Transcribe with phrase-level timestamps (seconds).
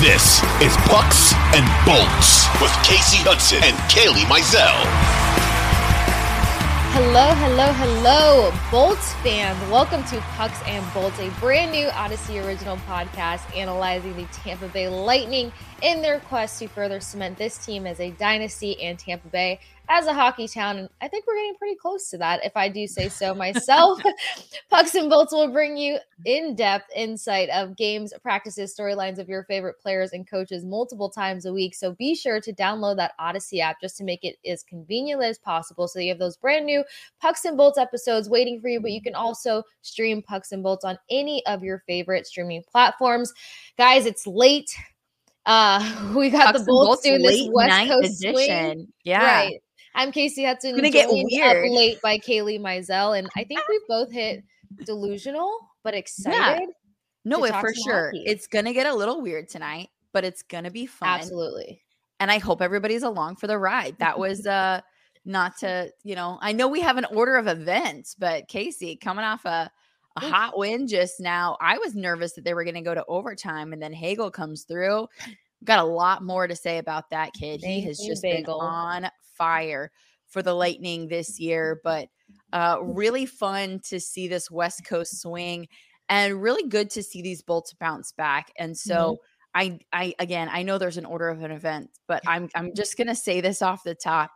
[0.00, 4.84] This is Pucks and Bolts with Kasey Hudson and Kailey Mizelle.
[6.92, 9.58] Hello, hello, hello, Bolts fans.
[9.70, 14.86] Welcome to Pucks and Bolts, a brand new Audacy original podcast analyzing the Tampa Bay
[14.90, 15.50] Lightning
[15.80, 20.06] in their quest to further cement this team as a dynasty and Tampa Bay as
[20.06, 20.78] a hockey town.
[20.78, 24.00] And I think we're getting pretty close to that, if I do say so myself.
[24.70, 29.44] Pucks and Bolts will bring you in depth insight of games, practices, storylines of your
[29.44, 31.74] favorite players and coaches multiple times a week.
[31.74, 35.38] So be sure to download that Audacy app just to make it as convenient as
[35.38, 35.88] possible.
[35.88, 36.82] So you have those brand new
[37.20, 40.84] Pucks and Bolts episodes waiting for you, but you can also stream Pucks and Bolts
[40.84, 43.32] on any of your favorite streaming platforms.
[43.78, 44.74] Guys, it's late.
[45.44, 48.34] Uh, we got Pucks the Bolts doing this West Coast edition.
[48.34, 48.88] swing.
[49.04, 49.24] Yeah.
[49.24, 49.60] Right.
[49.96, 50.70] I'm Kasey Hudson.
[50.70, 51.64] It's gonna get weird.
[51.64, 54.44] Up late by Kailey Mizelle, and I think we both hit
[54.84, 56.68] delusional but excited.
[57.24, 58.06] No, to it for sure.
[58.06, 58.22] hockey.
[58.26, 61.08] It's gonna get a little weird tonight, but it's gonna be fun.
[61.08, 61.82] Absolutely.
[62.20, 63.96] And I hope everybody's along for the ride.
[63.98, 64.80] That was uh
[65.24, 69.24] not to, you know, I know we have an order of events, but Kasey coming
[69.24, 69.70] off a
[70.16, 71.56] a hot win just now.
[71.60, 74.64] I was nervous that they were going to go to overtime, and then Hagel comes
[74.64, 75.08] through.
[75.64, 77.60] Got a lot more to say about that kid.
[77.62, 78.60] he has just Bagel.
[78.60, 79.90] been on fire
[80.26, 82.08] for the Lightning this year, but
[82.52, 85.68] uh, really fun to see this West Coast swing,
[86.08, 88.52] and really good to see these Bolts bounce back.
[88.58, 89.18] And so,
[89.54, 92.98] I, I again, I know there's an order of an event, but I'm, I'm just
[92.98, 94.30] gonna say this off the top.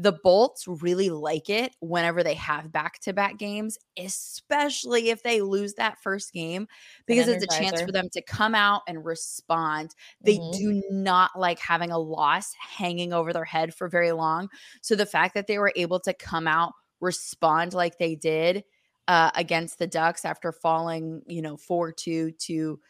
[0.00, 5.40] The Bolts really like it whenever they have back to back games, especially if they
[5.42, 6.68] lose that first game,
[7.06, 9.96] because it's a chance for them to come out and respond.
[10.22, 10.50] They Mhm.
[10.52, 14.48] do not like having a loss hanging over their head for very long.
[14.82, 18.64] So the fact that they were able to come out, respond like they did
[19.08, 22.80] uh, against the Ducks after falling, you know, 4 2 to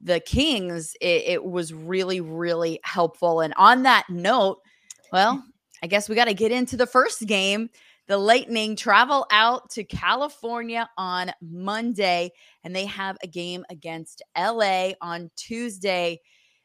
[0.00, 3.40] the Kings, it, it was really, really helpful.
[3.40, 4.58] And on that note,
[5.12, 5.42] well,
[5.82, 7.70] I guess we got to get into the first game.
[8.06, 12.30] The Lightning travel out to California on Monday,
[12.64, 16.20] and they have a game against LA on Tuesday.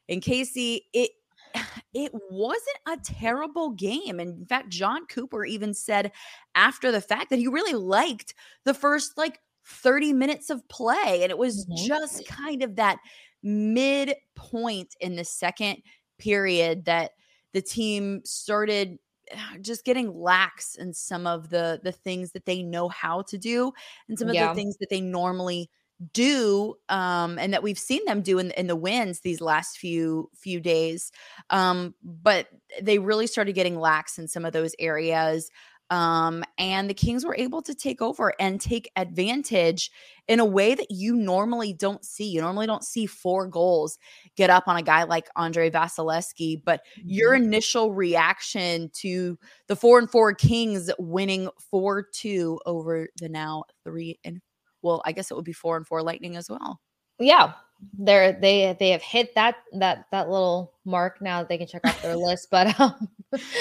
[0.10, 1.12] And Kasey, it
[1.94, 4.20] it wasn't a terrible game.
[4.20, 6.12] And in fact, Jon Cooper even said
[6.56, 8.34] after the fact that he really liked
[8.64, 11.20] the first like 30 minutes of play.
[11.24, 11.78] And it was Mhm.
[11.88, 13.00] just kind of that
[13.44, 15.78] midpoint in the second
[16.18, 17.12] period that
[17.54, 18.98] the team started
[19.62, 23.72] just getting lax in some of the the things that they know how to do
[24.08, 24.40] and some of Yeah.
[24.40, 25.70] the things that they normally
[26.12, 30.30] do um and that we've seen them do in, in the wins these last few
[30.36, 31.12] few days
[31.50, 32.48] um but
[32.82, 35.50] they really started getting lax in some of those areas
[35.90, 39.92] um and the kings were able to take over and take advantage
[40.28, 43.98] in a way that you normally don't see you normally don't see four goals
[44.36, 47.44] get up on a guy like Andrei Vasilevskiy but your Mm-hmm.
[47.44, 54.20] initial reaction to the four and four kings winning four two over the now three
[54.24, 54.42] and
[54.82, 56.80] well i guess it would be four and four lightning as well
[57.20, 57.54] yeah
[58.00, 61.82] they're they they have hit that that that little mark now that they can check
[61.86, 63.10] off their list but um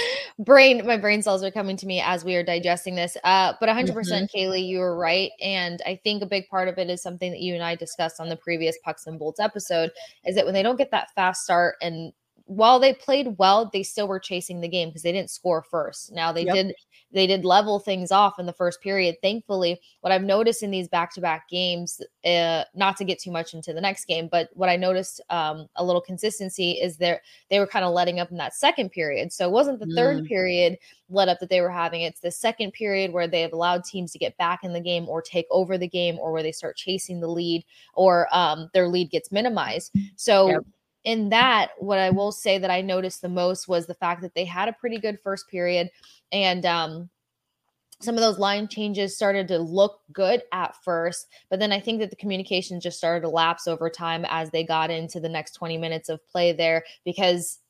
[0.38, 3.68] brain my brain cells are coming to me as we are digesting this uh but
[3.68, 3.92] 100%
[4.34, 7.40] kaylee you were right and i think a big part of it is something that
[7.40, 9.90] you and i discussed on the previous pucks and bolts episode
[10.24, 12.12] is that when they don't get that fast start and
[12.54, 16.12] while they played well they still were chasing the game because they didn't score first
[16.12, 16.54] now they Yep.
[16.54, 16.74] did
[17.14, 20.88] they did level things off in the first period thankfully what i've noticed in these
[20.88, 24.76] back-to-back games uh, not to get too much into the next game but what i
[24.76, 27.20] noticed um, a little consistency is there
[27.50, 30.18] they were kind of letting up in that second period so it wasn't the third
[30.22, 30.26] Mm.
[30.26, 30.78] period
[31.10, 34.12] let up that they were having it's the second period where they have allowed teams
[34.12, 36.76] to get back in the game or take over the game or where they start
[36.76, 37.64] chasing the lead
[37.94, 40.62] or um, their lead gets minimized so Yep.
[41.04, 44.34] In that what i will say that i noticed the most was the fact that
[44.34, 45.90] they had a pretty good first period
[46.32, 47.08] and um
[48.02, 52.00] some of those line changes started to look good at first, but then I think
[52.00, 55.52] that the communication just started to lapse over time as they got into the next
[55.52, 57.60] 20 minutes of play there because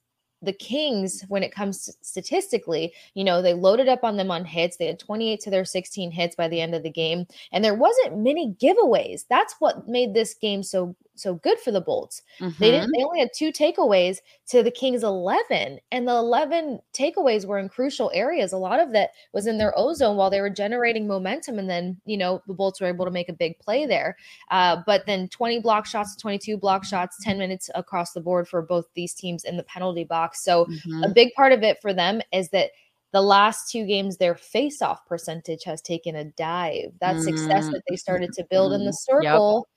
[0.41, 4.45] the Kings, when it comes to statistically, you know, they loaded up on them on
[4.45, 4.77] hits.
[4.77, 7.77] They had 28 to their 16 hits by the end of the game, and there
[7.77, 9.25] wasn't many giveaways.
[9.29, 12.23] That's what made this game so so good for the Bolts.
[12.41, 12.59] They Mhm.
[12.59, 12.93] didn't.
[12.97, 14.19] They only had two takeaways
[14.49, 18.53] to the Kings' eleven, and the eleven takeaways were in crucial areas.
[18.53, 22.01] A lot of that was in their ozone while they were generating momentum, and then
[22.07, 24.17] you know the Bolts were able to make a big play there.
[24.51, 28.63] Uh, but then twenty block shots, twenty-two block shots, ten minutes across the board for
[28.63, 30.43] both these teams in the penalty box.
[30.43, 31.05] So Mhm.
[31.05, 32.71] a big part of it for them is that
[33.13, 36.93] the last two games their face-off percentage has taken a dive.
[37.01, 37.73] That success Mm.
[37.73, 39.23] that they started to build in the Mm.
[39.23, 39.35] Yep.
[39.35, 39.69] circle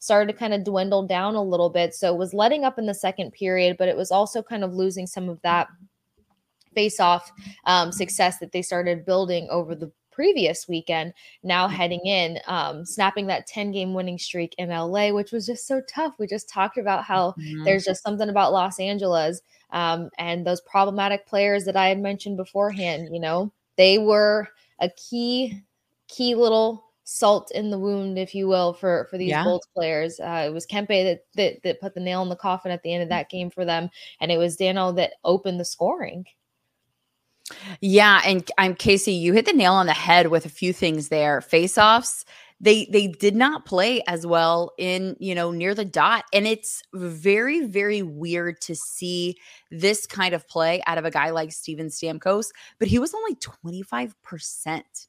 [0.00, 1.94] started to kind of dwindle down a little bit.
[1.94, 4.74] So it was letting up in the second period, but it was also kind of
[4.74, 5.68] losing some of that
[6.74, 7.30] face off
[7.66, 11.76] um, success that they started building over the previous weekend now mm-hmm.
[11.76, 15.80] heading in um, snapping that 10 game winning streak in la which was just so
[15.88, 17.64] tough we just talked about how mm-hmm.
[17.64, 22.36] there's just something about los angeles um, and those problematic players that i had mentioned
[22.36, 24.46] beforehand you know they were
[24.80, 25.62] a key
[26.08, 29.42] key little salt in the wound if you will for for these yeah.
[29.42, 32.70] Bolts players uh, it was kempe that, that that put the nail in the coffin
[32.70, 33.90] at the end of that game for them
[34.20, 36.24] and it was Danault that opened the scoring
[37.80, 39.18] yeah, and I'm Kasey.
[39.18, 41.40] You hit the nail on the head with a few things there.
[41.40, 42.24] Face-offs,
[42.60, 46.80] they they did not play as well in you know near the dot, and it's
[46.94, 49.36] very very weird to see
[49.72, 52.50] this kind of play out of a guy like Steven Stamkos.
[52.78, 55.08] But he was only 25 percent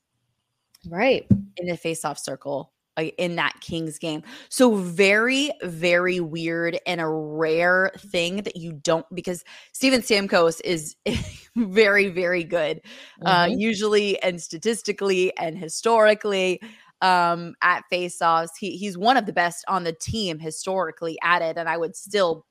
[0.88, 1.25] right
[1.57, 2.72] in the face-off circle
[3.18, 4.24] in that Kings game.
[4.50, 9.44] So very, very weird and a rare thing that you don't because
[9.74, 10.95] Steven Stamkos is
[11.56, 12.81] very, very good,
[13.25, 13.51] uh, mm-hmm.
[13.51, 16.60] uh, usually and statistically and historically
[17.01, 18.50] um, at faceoffs.
[18.59, 21.95] He he's one of the best on the team historically at it, and I would
[21.95, 22.45] still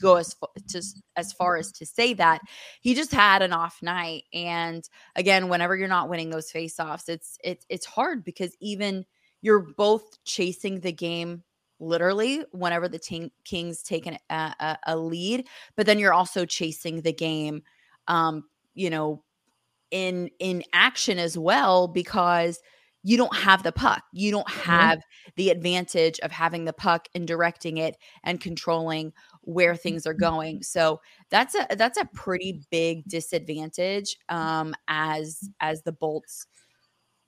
[0.00, 0.82] go as far, to,
[1.16, 2.40] as far as to say that
[2.80, 4.24] he just had an off night.
[4.32, 9.04] And again, whenever you're not winning those faceoffs, it's it's it's hard because even–
[9.42, 11.42] you're both chasing the game
[11.80, 15.46] literally whenever the Kings take an, a, a, lead,
[15.76, 17.62] but then you're also chasing the game,
[18.08, 18.44] um,
[18.74, 19.22] you know,
[19.90, 22.60] in in action as well because
[23.08, 24.02] you don't have the puck.
[24.12, 24.70] You don't mm-hmm.
[24.70, 25.30] have mm-hmm.
[25.36, 30.62] the advantage of having the puck and directing it and controlling where things are going.
[30.62, 31.00] So
[31.30, 36.46] that's a that's a pretty big disadvantage um, as as the Bolts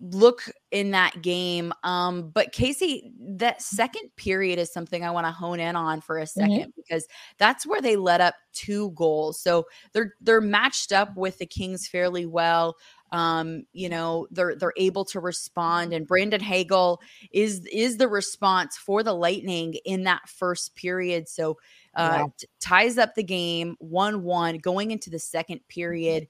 [0.00, 1.72] look in that game.
[1.84, 6.18] Um, but Kasey, that second period is something I want to hone in on for
[6.18, 6.70] a 2nd mm-hmm.
[6.74, 7.06] because
[7.38, 9.40] that's where they let up two goals.
[9.40, 12.76] So they're they're matched up with the Kings fairly well.
[13.12, 17.00] Um, you know, they're they're able to respond, and Brandon Hagel
[17.32, 21.28] is is the response for the Lightning in that first period.
[21.28, 21.58] So
[21.94, 26.28] uh, t- ties up the game one one going into the second period.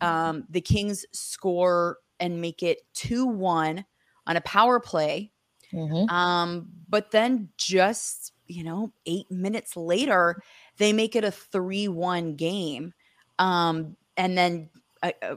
[0.00, 3.84] Um, the Kings score and make it 2 1
[4.26, 5.32] on a power play.
[5.72, 6.08] Mm-hmm.
[6.14, 10.42] Um, but then just, you know, eight minutes later,
[10.78, 12.92] they make it a 3 1 game.
[13.38, 14.68] Um, and then
[15.02, 15.36] uh, uh,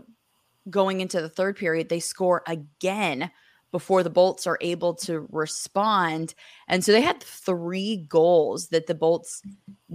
[0.70, 3.32] going into the third period, they score again
[3.72, 6.36] before the Bolts are able to respond.
[6.68, 9.42] And so they had three goals that the Bolts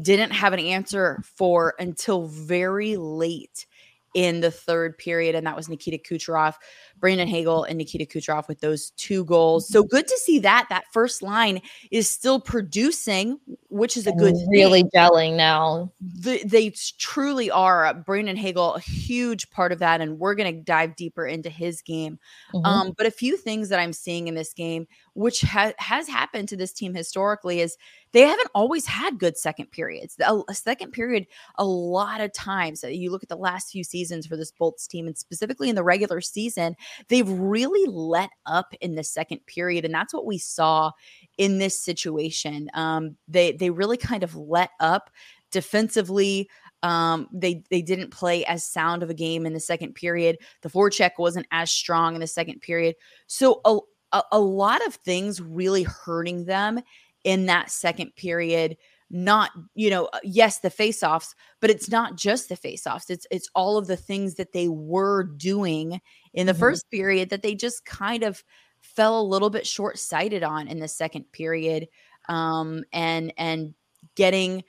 [0.02, 3.66] didn't have an answer for until very late
[4.14, 6.54] in the third period, and that was Nikita Kucherov,
[7.00, 9.68] Brandon Hagel, and Nikita Kucherov with those two goals.
[9.68, 11.60] So good to see that that first line
[11.90, 14.90] is still producing, which is a good really thing.
[14.94, 15.92] gelling now.
[16.00, 17.94] The, they truly are.
[17.94, 21.82] Brandon Hagel, a huge part of that, and we're going to dive deeper into his
[21.82, 22.18] game.
[22.54, 22.66] Mm-hmm.
[22.66, 26.48] Um, but a few things that I'm seeing in this game, which ha- has happened
[26.48, 27.76] to this team historically, is
[28.12, 30.16] they haven't always had good second periods.
[30.20, 34.26] A, a second period, a lot of times, you look at the last few seasons
[34.26, 36.74] for this Bolts team, and specifically in the regular season,
[37.08, 40.90] they've really let up in the second period, and that's what we saw
[41.36, 42.68] in this situation.
[42.74, 45.10] Um, they they really kind of let up
[45.50, 46.48] defensively.
[46.82, 50.38] Um, they they didn't play as sound of a game in the second period.
[50.62, 52.96] The forecheck wasn't as strong in the second period.
[53.26, 53.78] So a,
[54.12, 56.80] a, a lot of things really hurting them
[57.24, 58.76] in that second period
[59.10, 63.48] not you know uh, yes the face-offs but it's not just the face-offs it's it's
[63.54, 66.00] all of the things that they were doing
[66.38, 66.60] in the mm-hmm.
[66.60, 68.44] first period that they just kind of
[68.80, 71.88] fell a little bit short-sighted on in the second period
[72.28, 73.74] um and and
[74.14, 74.62] getting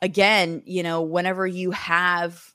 [0.00, 2.54] again you know whenever you have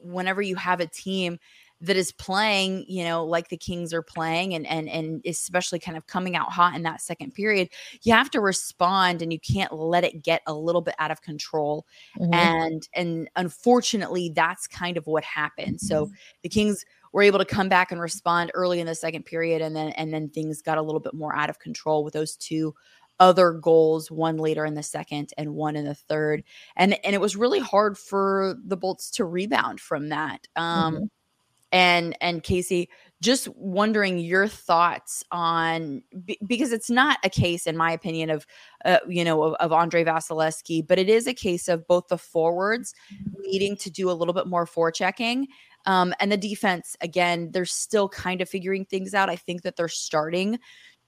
[0.00, 1.38] whenever you have a team
[1.80, 5.96] that is playing, you know, like the Kings are playing and and and especially kind
[5.96, 7.68] of coming out hot in that second period,
[8.02, 11.22] you have to respond and you can't let it get a little bit out of
[11.22, 11.86] control.
[12.18, 12.34] Mm-hmm.
[12.34, 15.80] And and unfortunately, that's kind of what happened.
[15.80, 16.14] So mm-hmm.
[16.42, 19.74] the Kings were able to come back and respond early in the second period and
[19.74, 22.74] then and then things got a little bit more out of control with those two
[23.20, 26.44] other goals one later in the second and one in the third.
[26.76, 30.46] And and it was really hard for the bolts to rebound from that.
[30.56, 31.04] Um mm-hmm.
[31.72, 32.88] and and Kasey
[33.20, 36.02] just wondering your thoughts on
[36.46, 38.46] because it's not a case in my opinion of
[38.84, 42.18] uh, you know of, of Andrei Vasilevskiy but it is a case of both the
[42.18, 42.94] forwards
[43.40, 45.46] needing to do a little bit more forechecking
[45.86, 49.76] um, and the defense again they're still kind of figuring things out I think that
[49.76, 50.58] they're starting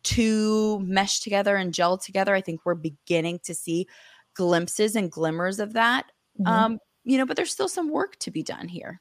[0.03, 2.35] to mesh together and gel together.
[2.35, 3.87] I think we're beginning to see
[4.35, 6.07] glimpses and glimmers of that.
[6.41, 6.47] Mm-hmm.
[6.47, 9.01] Um, you know, but there's still some work to be done here.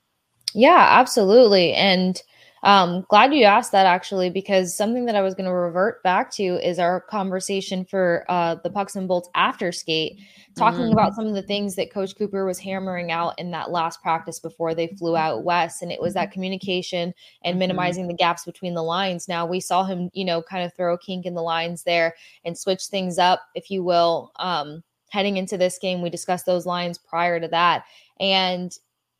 [0.53, 1.73] Yeah, absolutely.
[1.73, 2.21] And
[2.63, 6.31] um, glad you asked that actually, because something that I was going to revert back
[6.33, 10.19] to is our conversation for uh, the pucks and bolts after skate,
[10.55, 10.93] talking mm-hmm.
[10.93, 14.39] about some of the things that Coach Cooper was hammering out in that last practice
[14.39, 17.13] before they flew out west, and it was that communication
[17.43, 17.59] and mm-hmm.
[17.59, 19.27] minimizing the gaps between the lines.
[19.27, 22.15] Now we saw him, you know, kind of throw a kink in the lines there
[22.43, 24.31] and switch things up, if you will.
[24.37, 27.83] Um, heading into this game, we discussed those lines prior to that,
[28.19, 28.77] and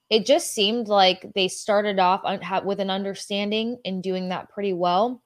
[0.10, 2.24] it just seemed like they started off
[2.66, 5.22] with an understanding and doing that pretty well.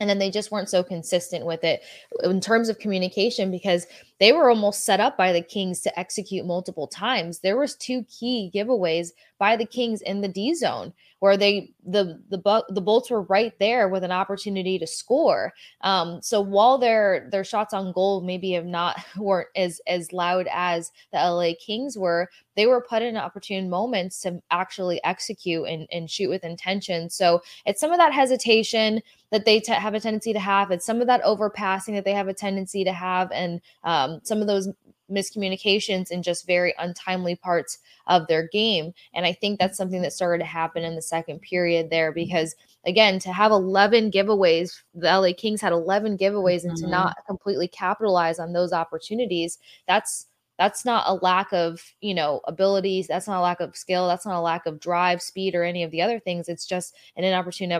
[0.00, 1.82] And then they just weren't so consistent with it
[2.24, 3.86] in terms of communication because
[4.20, 7.40] they were almost set up by the kings to execute multiple times.
[7.40, 12.20] There was two key giveaways by the kings in the d zone where they the
[12.28, 15.52] the the bolts were right there with an opportunity to score.
[15.80, 20.46] Um so while their their shots on goal maybe have not weren't as as loud
[20.52, 25.86] as the la kings were they were put in opportune moments to actually execute and,
[25.90, 27.08] and shoot with intention.
[27.08, 29.00] So it's some of that hesitation
[29.30, 30.70] that they t- have a tendency to have.
[30.70, 34.40] It's some of that overpassing that they have a tendency to have, and um, some
[34.40, 34.68] of those
[35.10, 38.92] miscommunications and just very untimely parts of their game.
[39.12, 42.54] And I think that's something that started to happen in the second period there because
[42.86, 46.84] again, to have 11 giveaways, the LA Kings had 11 giveaways and mm-hmm.
[46.86, 50.26] to not completely capitalize on those opportunities, that's
[50.58, 54.26] that's not a lack of, you know, abilities, that's not a lack of skill, that's
[54.26, 56.50] not a lack of drive, speed or any of the other things.
[56.50, 57.72] It's just an inopportune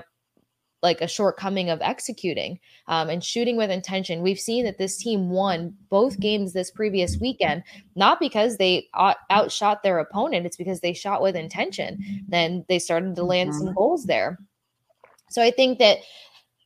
[0.82, 4.22] like a shortcoming of executing um, and shooting with intention.
[4.22, 7.62] We've seen that this team won both games this previous weekend,
[7.96, 12.24] not because they out- outshot their opponent, it's because they shot with intention.
[12.28, 13.74] Then they started to land some mm-hmm.
[13.74, 14.38] goals there.
[15.30, 15.98] So I think that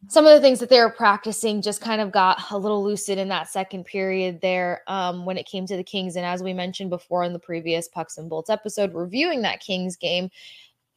[0.09, 3.19] some of the things that they were practicing just kind of got a little lucid
[3.19, 6.17] in that second period there um, when it came to the Kings.
[6.17, 9.97] And as we mentioned before in the previous Pucks and Bolts episode, reviewing that Kings
[9.97, 10.31] game,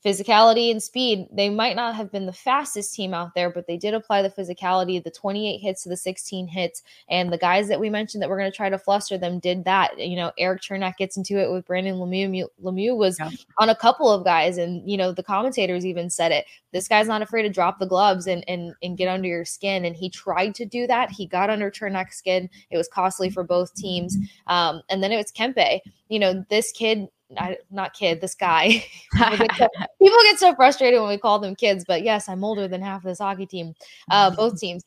[0.07, 1.27] physicality and speed.
[1.33, 4.29] They might not have been the fastest team out there, but they did apply the
[4.29, 6.81] physicality, the 28 hits to the 16 hits.
[7.09, 9.65] And the guys that we mentioned that we're going to try to fluster them did
[9.65, 9.99] that.
[9.99, 12.47] You know, Erik Cernak gets into it with Brendan Lemieux.
[12.63, 13.31] Lemieux was yeah.
[13.59, 16.45] on a couple of guys, and, you know, the commentators even said it.
[16.71, 19.83] This guy's not afraid to drop the gloves and, and, and get under your skin.
[19.83, 21.11] And he tried to do that.
[21.11, 22.49] He got under Cernak's skin.
[22.71, 24.15] It was costly for both teams.
[24.47, 25.81] Um, and then it was Kempe.
[26.07, 28.83] You know, this kid I, not kid, this guy.
[29.13, 29.67] people, get so,
[30.01, 33.01] people, get so, frustrated when we call them kids, but yes, I'm older than half
[33.01, 33.73] of this hockey team,
[34.09, 34.83] uh, both teams.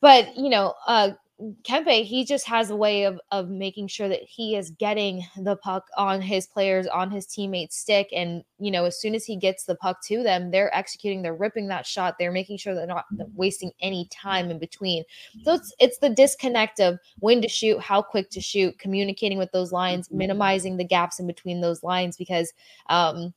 [0.00, 1.12] But you know, uh,
[1.62, 5.54] Kempe, he just has a way of of making sure that he is getting the
[5.54, 9.36] puck on his players, on his teammates' stick, and you know, as soon as he
[9.36, 12.86] gets the puck to them, they're executing, they're ripping that shot, they're making sure they're
[12.86, 13.04] not
[13.34, 15.04] wasting any time in between.
[15.44, 19.52] So it's it's the disconnect of when to shoot, how quick to shoot, communicating with
[19.52, 20.18] those lines, mm-hmm.
[20.18, 22.52] minimizing the gaps in between those lines, because
[22.88, 23.32] um,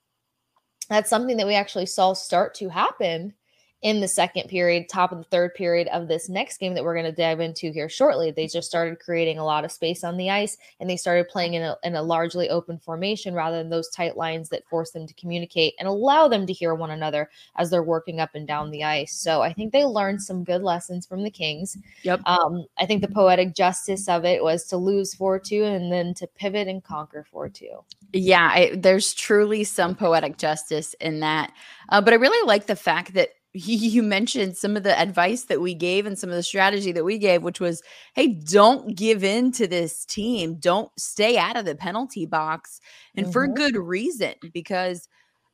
[0.89, 3.35] that's something that we actually saw start to happen
[3.81, 6.93] in the second period, top of the third period of this next game that we're
[6.93, 8.29] going to dive into here shortly.
[8.29, 11.55] They just started creating a lot of space on the ice and they started playing
[11.55, 15.07] in a, in a largely open formation rather than those tight lines that force them
[15.07, 18.69] to communicate and allow them to hear one another as they're working up and down
[18.69, 19.13] the ice.
[19.13, 21.75] So I think they learned some good lessons from the Kings.
[22.03, 22.21] Yep.
[22.27, 26.13] Um, I think the poetic justice of it was to lose 4 2 and then
[26.15, 27.67] to pivot and conquer 4 2.
[28.13, 31.51] Yeah, I, there's truly some poetic justice in that.
[31.89, 35.61] Uh, but I really like the fact that you mentioned some of the advice that
[35.61, 37.81] we gave and some of the strategy that we gave, which was,
[38.15, 40.55] hey, don't give in to this team.
[40.55, 42.79] Don't stay out of the penalty box.
[43.15, 43.33] And mm-hmm.
[43.33, 45.09] for good reason, because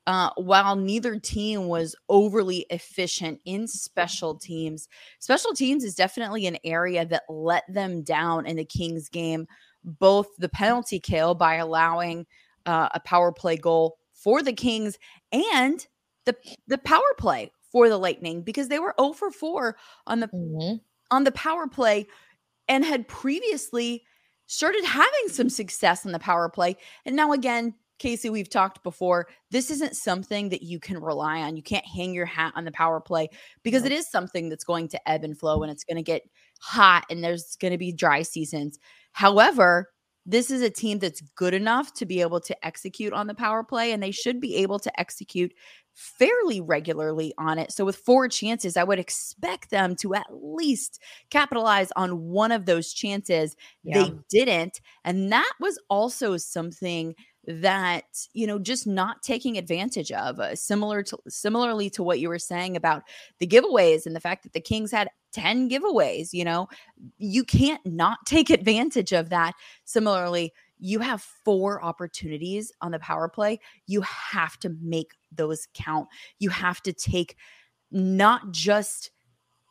[0.06, 4.88] uh, while neither team was overly efficient in special teams,
[5.20, 9.48] special teams is definitely an area that let them down in the Kings game,
[9.84, 12.28] both the penalty kill by allowing
[12.68, 14.98] uh, a power play goal for the Kings
[15.32, 15.88] and
[16.26, 16.36] the
[16.68, 20.76] the power play for the Lightning because they were 0 for 4 on the mm-hmm.
[21.12, 22.08] on the power play
[22.68, 24.04] and had previously
[24.48, 26.78] started having some success on the power play.
[27.06, 29.28] And now again, Kasey, we've talked before.
[29.52, 31.58] This isn't something that you can rely on.
[31.58, 33.30] You can't hang your hat on the power play
[33.64, 36.22] because it is something that's going to ebb and flow and it's going to get
[36.62, 38.78] hot and there's going to be dry seasons.
[39.14, 39.90] However,
[40.28, 43.64] this is a team that's good enough to be able to execute on the power
[43.64, 45.54] play and they should be able to execute
[45.94, 47.72] fairly regularly on it.
[47.72, 52.66] So, with four chances, I would expect them to at least capitalize on one of
[52.66, 53.56] those chances.
[53.84, 54.04] Yeah.
[54.04, 54.82] They didn't.
[55.06, 57.16] And that was also something
[57.48, 58.04] that
[58.34, 62.38] you know just not taking advantage of uh, similar to similarly to what you were
[62.38, 63.04] saying about
[63.40, 66.68] the giveaways and the fact that the kings had 10 giveaways you know?
[67.18, 69.54] You can't not take advantage of that.
[69.86, 73.60] Similarly you have four opportunities on the power play.
[73.88, 76.08] You have to make those count.
[76.40, 77.36] You have to take
[77.92, 79.12] not just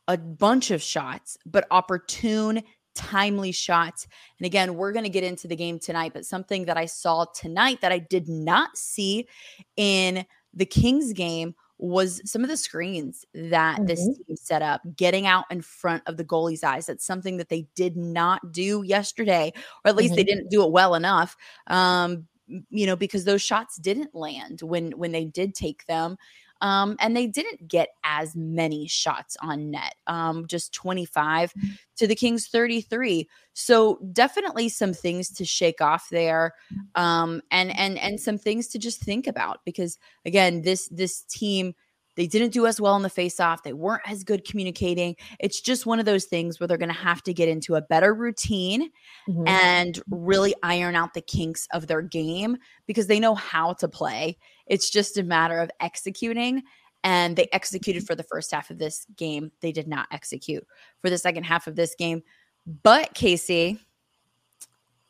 [0.08, 2.62] a bunch of shots but opportune
[2.96, 4.08] timely shots.
[4.38, 7.26] And again, we're going to get into the game tonight, but something that I saw
[7.26, 9.28] tonight that I did not see
[9.76, 13.87] in the Kings game was some of the screens that mm-hmm.
[13.87, 16.87] this team set up, getting out in front of the goalie's eyes.
[16.87, 19.52] That's something that they did not do yesterday,
[19.85, 20.16] or at least mm-hmm.
[20.16, 21.37] they didn't do it well enough.
[21.66, 22.26] Um,
[22.71, 26.16] you know, because those shots didn't land when when they did take them.
[26.61, 31.79] Um, and they didn't get as many shots on net, um, just 25 mm.
[31.97, 33.29] to the Kings 33.
[33.53, 36.55] So definitely some things to shake off there,
[36.95, 41.75] um, and and and some things to just think about because again, this this team
[42.16, 43.62] they didn't do as well in the face off.
[43.62, 45.16] They weren't as good communicating.
[45.38, 47.82] It's just one of those things where they're going to have to get into a
[47.82, 48.90] better routine
[49.28, 49.46] mm-hmm.
[49.46, 52.56] and really iron out the kinks of their game
[52.87, 54.38] because they know how to play.
[54.66, 56.62] It's just a matter of executing.
[57.04, 59.52] And they executed for the first half of this game.
[59.61, 60.66] They did not execute
[61.00, 62.23] for the second half of this game.
[62.82, 63.78] But Kasey,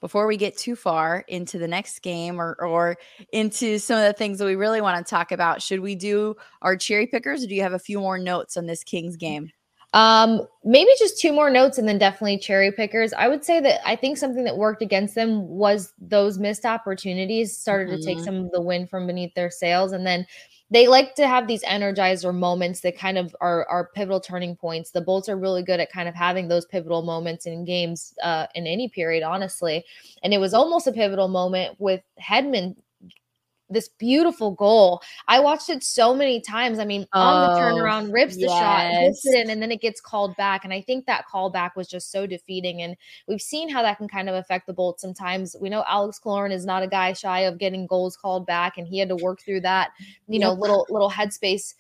[0.01, 2.97] before we get too far into the next game or or
[3.33, 6.37] into some of the things that we really want to talk about, should we do
[6.63, 9.51] our cherry pickers or do you have a few more notes on this Kings game?
[9.93, 13.15] Um, maybe just two more notes and then definitely cherry pickers.
[13.15, 17.57] I would say that I think something that worked against them was those missed opportunities
[17.57, 18.01] started mm-hmm.
[18.01, 18.25] to take mm-hmm.
[18.27, 19.93] some of the wind from beneath their sails.
[19.93, 20.27] And then
[20.71, 24.91] they like to have these energizer moments that kind of are, are pivotal turning points.
[24.91, 28.47] The Bolts are really good at kind of having those pivotal moments in games uh,
[28.55, 29.85] in any period, honestly.
[30.25, 32.75] And it was almost a pivotal moment with Hedman
[33.69, 35.03] this beautiful goal.
[35.29, 36.79] I watched it so many times.
[36.79, 39.73] I mean, oh, on the oh, turnaround, rips the shot, hits it in, and then
[39.73, 40.65] it gets called back.
[40.65, 42.83] And I think that callback was just so defeating.
[42.83, 42.97] And
[43.27, 45.57] we've seen how that can kind of affect the Bolts sometimes.
[45.61, 48.87] We know Alex Killorn is not a guy shy of getting goals called back, and
[48.87, 49.91] he had to work through that,
[50.29, 51.75] you know, little little headspace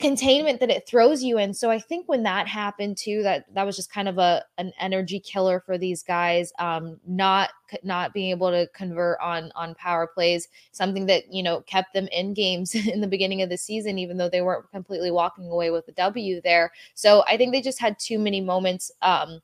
[0.00, 1.54] containment that it throws you in.
[1.54, 4.72] So I think when that happened too, that that was just kind of a an
[4.80, 6.52] energy killer for these guys.
[6.58, 7.50] Um, not
[7.82, 12.08] not being able to convert on on power plays, something that you know kept them
[12.08, 15.70] in games in the beginning of the season, even though they weren't completely walking away
[15.70, 16.72] with the W there.
[16.94, 18.90] So I think they just had too many moments.
[19.02, 19.40] Um,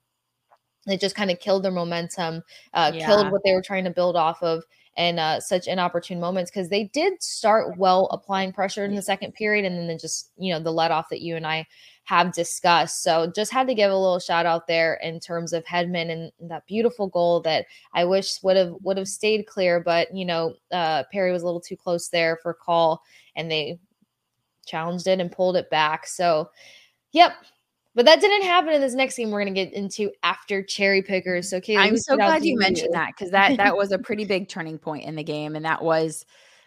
[0.86, 2.42] that just kind of killed their momentum,
[2.72, 3.06] uh, yeah.
[3.06, 4.62] killed what they were trying to build off of
[4.96, 9.34] and uh, such inopportune moments because they did start well applying pressure in the second
[9.34, 11.66] period and then just you know the let off that you and I
[12.04, 13.02] have discussed.
[13.02, 16.50] So just had to give a little shout out there in terms of Hedman and
[16.50, 20.54] that beautiful goal that I wish would have would have stayed clear, but you know
[20.72, 23.02] uh, Perry was a little too close there for call
[23.34, 23.78] and they
[24.66, 26.06] challenged it and pulled it back.
[26.06, 26.50] So
[27.12, 27.32] yep,
[27.96, 31.00] but that didn't happen in this next game we're going to get into after cherry
[31.00, 31.48] pickers.
[31.48, 34.48] So, Kailey, I'm so glad you mentioned that because that that was a pretty big
[34.48, 36.26] turning point in the game, and that was,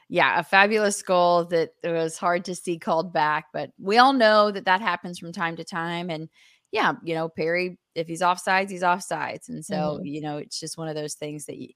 [0.10, 3.46] yeah, a fabulous goal that it was hard to see called back.
[3.54, 6.30] But we all know that that happens from time to time, and
[6.72, 10.06] yeah, you know, Perry, if he's offsides, he's offsides, and so mm-hmm.
[10.06, 11.70] you know, it's just one of those things that you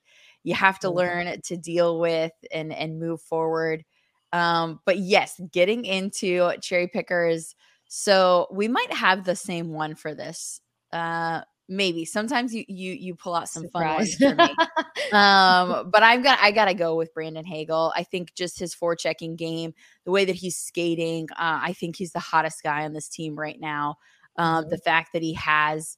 [0.44, 0.98] you have to mm-hmm.
[0.98, 3.86] learn to deal with and and move forward.
[4.32, 7.54] Um, but yes, getting into cherry pickers
[7.96, 10.60] so we might have the same one for this.
[10.92, 14.16] Uh maybe sometimes you you you pull out some Surprise.
[14.16, 15.12] fun ones for me.
[15.14, 17.94] um, but I've got I gotta go with Brandon Hagel.
[17.96, 19.76] I think just his forechecking game,
[20.06, 23.38] the way that he's skating, uh, I think he's the hottest guy on this team
[23.38, 23.98] right now.
[24.38, 24.72] Um, mm-hmm.
[24.72, 25.96] the fact that he has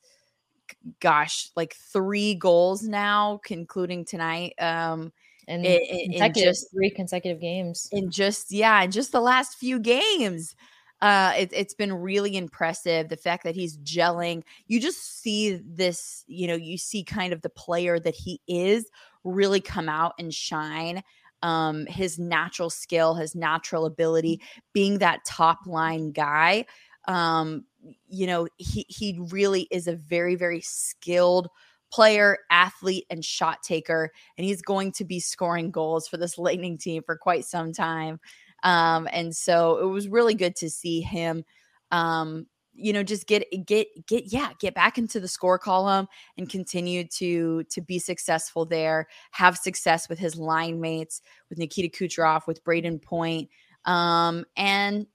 [1.00, 4.54] gosh, like three goals now, concluding tonight.
[4.60, 5.14] Um
[5.48, 7.88] and in, in just three consecutive games.
[7.94, 10.58] In just yeah, in just the last few games
[11.02, 13.10] uh, it, it's been really impressive.
[13.10, 17.42] The fact that he's gelling, you just see this, you know, you see kind of
[17.42, 18.90] the player that he is
[19.24, 21.04] really come out and shine.
[21.42, 24.42] Um, his natural skill, his natural ability,
[24.74, 26.66] being that top line guy.
[27.08, 27.66] Um,
[28.08, 31.50] you know, he he really is a very, very skilled
[31.92, 34.12] player, athlete, and shot taker.
[34.38, 38.20] And he's going to be scoring goals for this Lightning team for quite some time.
[38.64, 41.44] Um, and so it was really good to see him
[41.92, 46.50] um, you know just get get get yeah get back into the score column and
[46.50, 52.46] continue to to be successful there have success with his line mates with nikita kucherov
[52.48, 53.50] with brayden point
[53.86, 55.08] um and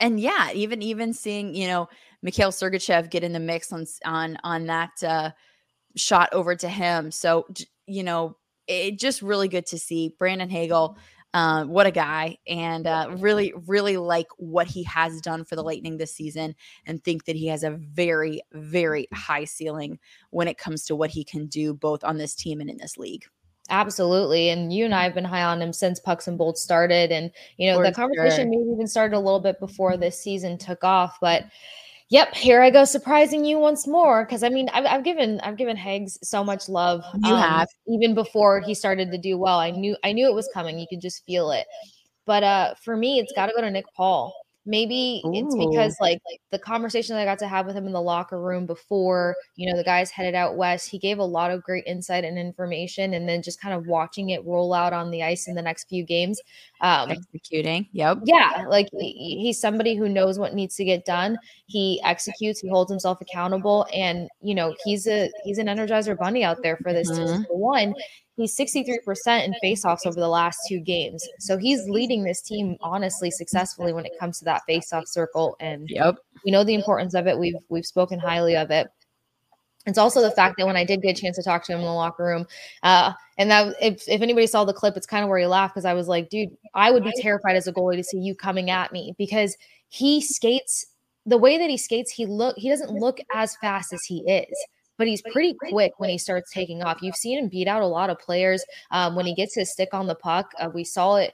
[0.00, 1.88] and yeah even even seeing you know
[2.22, 5.30] mikhail sergachev get in the mix on on on that uh
[5.96, 7.46] shot over to him so
[7.86, 8.36] you know
[8.68, 10.98] it just really good to see Brandon Hagel.
[11.34, 15.62] Uh, what a guy, and uh, really, really like what he has done for the
[15.62, 16.54] Lightning this season,
[16.86, 19.98] and think that he has a very, very high ceiling
[20.30, 22.96] when it comes to what he can do both on this team and in this
[22.96, 23.26] league.
[23.70, 24.48] Absolutely.
[24.48, 27.12] And you and I have been high on him since Pucks and Bolts started.
[27.12, 28.46] And, you know, For the conversation sure.
[28.46, 31.18] maybe even started a little bit before this season took off.
[31.20, 31.44] But
[32.10, 34.24] Yep, here I go, surprising you once more.
[34.24, 37.04] Because I mean, I've, I've, given I've given Hags so much love.
[37.22, 39.58] You um, have even before he started to do well.
[39.58, 40.78] I knew I knew it was coming.
[40.78, 41.66] You could just feel it.
[42.24, 44.34] But uh, for me, it's got to go to Nick Paul.
[44.68, 45.32] Maybe Ooh.
[45.32, 48.02] it's because like, like the conversation that I got to have with him in the
[48.02, 51.62] locker room before, you know, the guys headed out west, he gave a lot of
[51.62, 55.22] great insight and information and then just kind of watching it roll out on the
[55.22, 56.38] ice in the next few games.
[56.82, 57.88] Um executing.
[57.92, 58.18] Yep.
[58.24, 61.38] Yeah, like he, he's somebody who knows what needs to get done.
[61.64, 66.44] He executes, he holds himself accountable and, you know, he's a he's an energizer bunny
[66.44, 67.42] out there for this mm-hmm.
[67.48, 67.94] one,
[68.38, 71.26] He's 63% in faceoffs over the last two games.
[71.40, 75.56] So he's leading this team honestly successfully when it comes to that faceoff circle.
[75.58, 76.14] And yep.
[76.44, 77.36] we know the importance of it.
[77.36, 78.86] We've we've spoken highly of it.
[79.86, 81.80] It's also the fact that when I did get a chance to talk to him
[81.80, 82.46] in the locker room,
[82.84, 85.74] uh, and that if, if anybody saw the clip, it's kind of where he laughed
[85.74, 88.36] because I was like, dude, I would be terrified as a goalie to see you
[88.36, 89.56] coming at me because
[89.88, 90.86] he skates
[91.26, 94.56] the way that he skates, he look he doesn't look as fast as he is
[94.98, 96.98] but he's pretty quick when he starts taking off.
[97.00, 99.90] You've seen him beat out a lot of players um, when he gets his stick
[99.92, 100.52] on the puck.
[100.58, 101.32] Uh, we saw it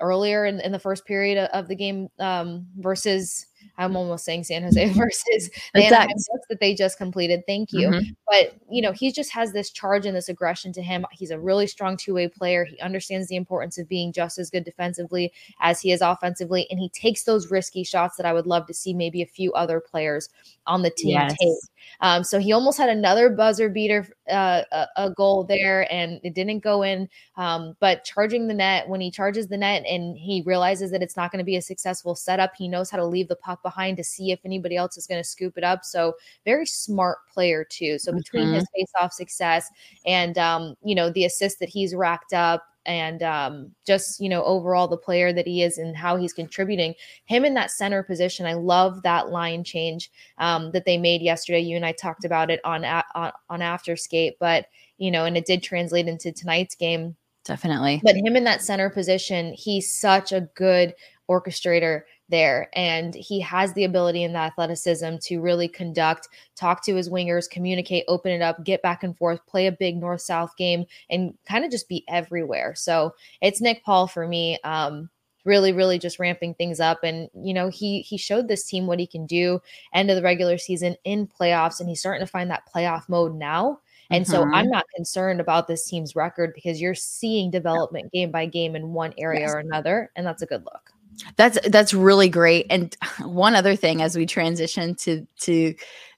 [0.00, 3.46] earlier in, in the first period of the game um, versus
[3.78, 7.42] I'm almost saying San Jose versus the Ducks that they just completed.
[7.46, 7.88] Thank you.
[7.88, 8.10] Mm-hmm.
[8.28, 11.04] But you know, he just has this charge and this aggression to him.
[11.12, 12.64] He's a really strong two-way player.
[12.64, 16.78] He understands the importance of being just as good defensively as he is offensively, and
[16.78, 19.80] he takes those risky shots that I would love to see maybe a few other
[19.80, 20.28] players
[20.66, 21.36] on the team yes.
[21.40, 21.54] take.
[22.00, 26.34] Um, so he almost had another buzzer beater, uh, a, a, goal there, and it
[26.34, 27.08] didn't go in.
[27.36, 31.16] Um, but charging the net, when he charges the net and he realizes that it's
[31.16, 33.96] not going to be a successful setup, he knows how to leave the puck behind
[33.96, 35.84] to see if anybody else is going to scoop it up.
[35.84, 37.98] So very smart player too.
[37.98, 38.54] So between mm-hmm.
[38.54, 39.68] his face-off success
[40.06, 44.42] and um, you know the assist that he's racked up and um, just you know
[44.44, 48.46] overall the player that he is and how he's contributing him in that center position
[48.46, 52.50] i love that line change um, that they made yesterday you and i talked about
[52.50, 54.66] it on on, on after skate but
[54.98, 58.90] you know and it did translate into tonight's game definitely but him in that center
[58.90, 60.94] position he's such a good
[61.30, 62.68] orchestrator there.
[62.72, 67.48] And he has the ability and the athleticism to really conduct, talk to his wingers,
[67.48, 71.34] communicate, open it up, get back and forth, play a big north south game, and
[71.46, 72.74] kind of just be everywhere.
[72.74, 74.58] So it's Nick Paul for me.
[74.64, 75.08] Um,
[75.44, 79.00] really really just ramping things up and you know he he showed this team what
[79.00, 79.60] he can do
[79.92, 83.34] end of the regular season in playoffs and he's starting to find that playoff mode
[83.34, 83.76] now
[84.10, 84.32] and mm-hmm.
[84.32, 88.76] so I'm not concerned about this team's record because you're seeing development game by game
[88.76, 89.52] in one area yes.
[89.52, 90.91] or another and that's a good look.
[91.36, 92.66] That's that's really great.
[92.70, 95.74] And one other thing as we transition to to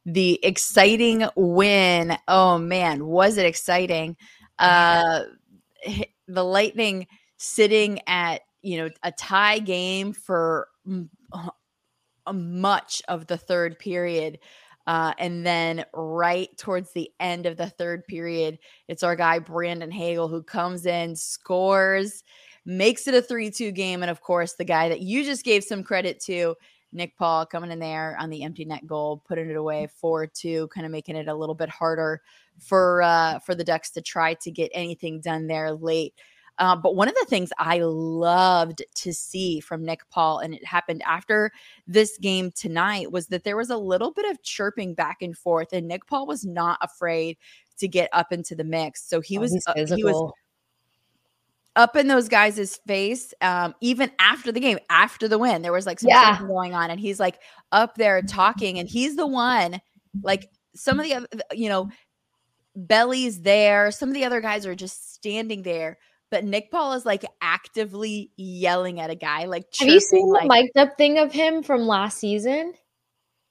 [0.07, 2.17] the exciting win.
[2.29, 4.17] Oh man, was it exciting?
[4.59, 5.25] Uh
[6.29, 10.69] the Lightning sitting at, you know, a tie game for
[12.33, 14.39] much of the third period.
[14.87, 19.91] Uh, and then right towards the end of the third period, it's our guy Brandon
[19.91, 22.23] Hagel who comes in, scores,
[22.65, 24.03] makes it a 3 2 game.
[24.03, 26.55] And of course, the guy that you just gave some credit to,
[26.93, 30.69] Nick Paul, coming in there on the empty net goal, putting it away 4 2,
[30.69, 32.23] kind of making it a little bit harder
[32.59, 36.15] for uh, for the Ducks to try to get anything done there late.
[36.59, 40.65] Uh, but one of the things I loved to see from Nick Paul, and it
[40.65, 41.51] happened after
[41.89, 45.73] this game tonight, was that there was a little bit of chirping back and forth,
[45.73, 47.39] and Nick Paul was not afraid
[47.79, 49.09] to get up into the mix.
[49.09, 50.33] So he oh, was uh, he was
[51.77, 55.63] up in those guys' face, um, even after the game, after the win.
[55.63, 56.41] There was like some yeah.
[56.47, 57.39] going on, and he's like
[57.73, 59.81] up there talking, and he's the one,
[60.23, 61.89] like some of the other, you know,
[62.77, 63.91] Belly's there.
[63.91, 65.99] Some of the other guys are just standing there.
[66.31, 69.45] But Nick Paul is like actively yelling at a guy.
[69.45, 72.75] Like, have you seen like, the mic'd up thing of him from last season?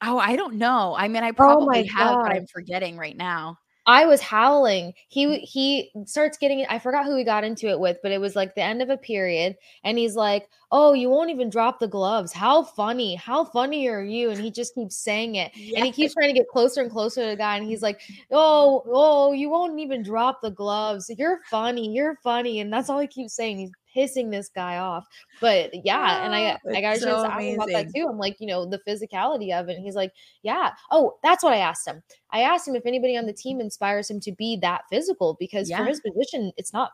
[0.01, 0.93] Oh, I don't know.
[0.97, 2.23] I mean, I oh probably oh have, God.
[2.23, 3.57] but I'm forgetting right now.
[3.86, 4.93] I was howling.
[5.10, 8.36] He he starts getting I forgot who he got into it with, but it was
[8.36, 11.88] like the end of a period and he's like, "Oh, you won't even drop the
[11.88, 12.32] gloves.
[12.32, 13.15] How funny.
[13.15, 15.52] How funny are you?" And he just keeps saying it.
[15.56, 15.78] Yeah.
[15.84, 18.00] And he keeps trying to get closer and closer to the guy and he's like,
[18.32, 21.12] "Oh, oh, you won't even drop the gloves.
[21.17, 21.91] You're funny.
[21.93, 23.58] You're funny." And that's all he keeps saying.
[23.60, 25.06] He's pissing this guy off.
[25.41, 28.08] But yeah, oh, and I I got so just asking about that too.
[28.10, 29.75] I'm like, you know, the physicality of it.
[29.75, 30.71] And he's like, yeah.
[30.91, 32.01] Oh, that's what I asked him.
[32.32, 35.69] I asked him if anybody on the team inspires him to be that physical because
[35.69, 35.77] yeah.
[35.77, 36.91] for his position, it's not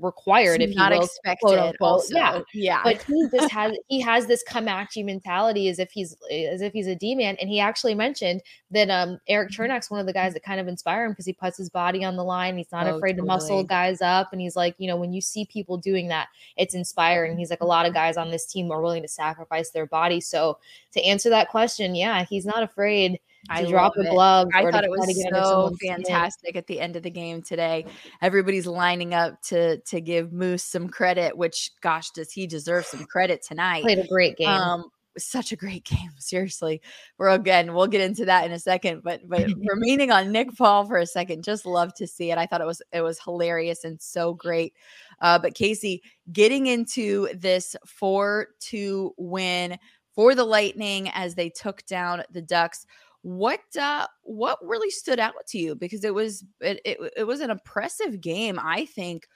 [0.00, 1.80] required if not will, expected quote unquote.
[1.80, 2.14] Also.
[2.14, 5.90] yeah yeah but he just has he has this come at you mentality as if
[5.90, 9.62] he's as if he's a d-man and he actually mentioned that um erik mm-hmm.
[9.62, 12.04] cernak's one of the guys that kind of inspire him because he puts his body
[12.04, 14.86] on the line he's not Oh, afraid to muscle guys up and he's like you
[14.86, 18.16] know when you see people doing that it's inspiring he's like a lot of guys
[18.16, 20.58] on this team are willing to sacrifice their body so
[20.92, 23.18] to answer that question yeah he's not afraid
[23.56, 25.96] to drop a glove I thought it was so someone's skin.
[25.96, 27.86] fantastic at the end of the game today.
[28.22, 33.04] Everybody's lining up to to give Moose some credit, which gosh, does he deserve some
[33.04, 33.82] credit tonight?
[33.82, 36.10] played a great game Um, such a great game.
[36.18, 36.80] Seriously,
[37.18, 37.74] we're again.
[37.74, 41.06] We'll get into that in a second, but but remaining on Nick Paul for a
[41.06, 42.38] second, just love to see it.
[42.38, 44.74] I thought it was it was hilarious and so great.
[45.20, 49.78] Uh, but Casey, getting into this four two win
[50.14, 52.86] for the Lightning as they took down the Ducks.
[53.22, 55.74] What uh what really stood out to you?
[55.74, 59.26] Because it was it it, it was an impressive game, I think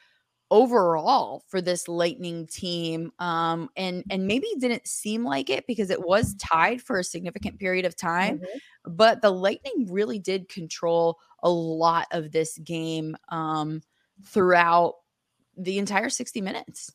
[0.50, 6.02] overall for this lightning team um and and maybe didn't seem like it because it
[6.06, 8.62] was tied for a significant period of time Mhm.
[8.84, 13.82] but the lightning really did control a lot of this game um
[14.24, 14.94] throughout
[15.56, 16.92] the entire 60 minutes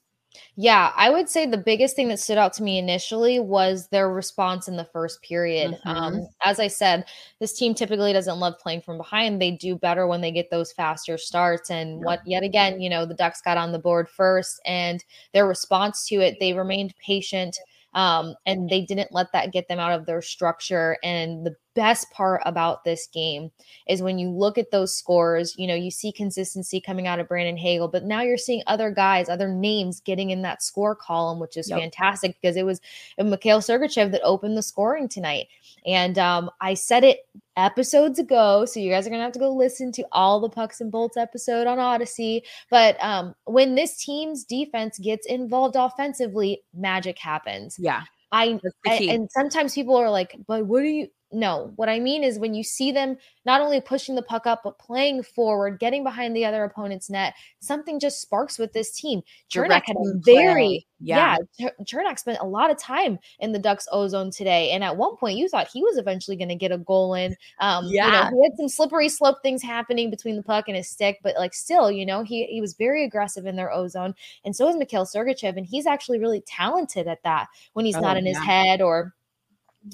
[0.55, 4.09] Yeah, I would say the biggest thing that stood out to me initially was their
[4.09, 5.77] response in the first period.
[5.85, 7.05] Um, as I said,
[7.39, 9.41] this team typically doesn't love playing from behind.
[9.41, 11.69] They do better when they get those faster starts.
[11.69, 12.05] And Yeah.
[12.05, 16.07] what, yet again, you know, the Ducks got on the board first, and their response
[16.07, 17.57] to it, they remained patient.
[17.93, 20.97] Um, and they didn't let that get them out of their structure.
[21.03, 23.51] And the best part about this game
[23.87, 27.27] is when you look at those scores, you know, you see consistency coming out of
[27.27, 31.39] Brandon Hagel, but now you're seeing other guys, other names getting in that score column,
[31.39, 31.79] which is Yep.
[31.79, 32.81] fantastic because it was
[33.19, 35.47] Mikhail Sergachev that opened the scoring tonight.
[35.85, 37.19] And um, I said it
[37.55, 40.81] episodes ago, so you guys are gonna have to go listen to all the pucks
[40.81, 42.41] and bolts episode on Audacy.
[42.71, 47.77] But um, when this team's defense gets involved offensively, magic happens.
[47.79, 51.99] yeah I I- and sometimes people are like, but what do you no, what I
[51.99, 55.79] mean is when you see them not only pushing the puck up, but playing forward,
[55.79, 59.21] getting behind the other opponent's net, something just sparks with this team.
[59.49, 61.37] Cernak had a very, Yeah.
[61.57, 64.71] yeah, Cernak spent a lot of time in the Ducks ozone today.
[64.71, 67.35] And at one point, you thought he was eventually going to get a goal in.
[67.59, 68.29] Um, you know, Yeah.
[68.29, 71.53] he had some slippery slope things happening between the puck and his stick, but like
[71.53, 74.15] still, you know, he, he was very aggressive in their ozone.
[74.45, 75.57] And so is Mikhail Sergachev.
[75.57, 79.13] And he's actually really talented at that when he's Oh, not in his head or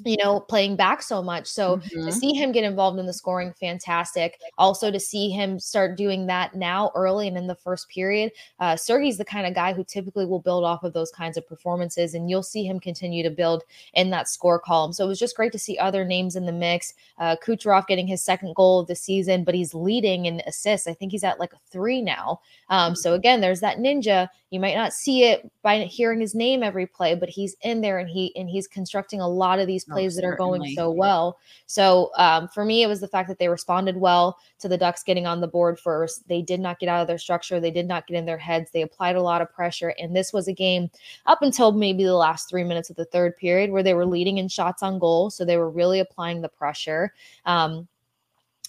[0.05, 1.47] you know playing back so much.
[1.47, 2.05] So Mhm.
[2.05, 4.39] to see him get involved in the scoring fantastic.
[4.57, 8.75] Also to see him start doing that now early and in the first period uh
[8.75, 12.13] Sergey's the kind of guy who typically will build off of those kinds of performances
[12.13, 14.93] and you'll see him continue to build in that score column.
[14.93, 16.93] So it was just great to see other names in the mix.
[17.17, 20.87] Uh Kucherov getting his second goal of the season but he's leading in assists.
[20.87, 22.39] I think he's at like a three now.
[22.69, 24.27] Um so again there's that ninja.
[24.49, 27.97] You might not see it by hearing his name every play but he's in there
[27.99, 30.91] and he and he's constructing a lot of these Oh, plays that are going so
[30.91, 31.39] well.
[31.65, 35.03] So um, for me it was the fact that they responded well to the ducks
[35.03, 36.27] getting on the board first.
[36.27, 37.59] They did not get out of their structure.
[37.59, 38.71] They did not get in their heads.
[38.71, 39.93] They applied a lot of pressure.
[39.99, 40.89] And this was a game
[41.25, 44.37] up until maybe the last three minutes of the third period where they were leading
[44.37, 45.29] in shots on goal.
[45.29, 47.13] So they were really applying the pressure.
[47.45, 47.87] Um,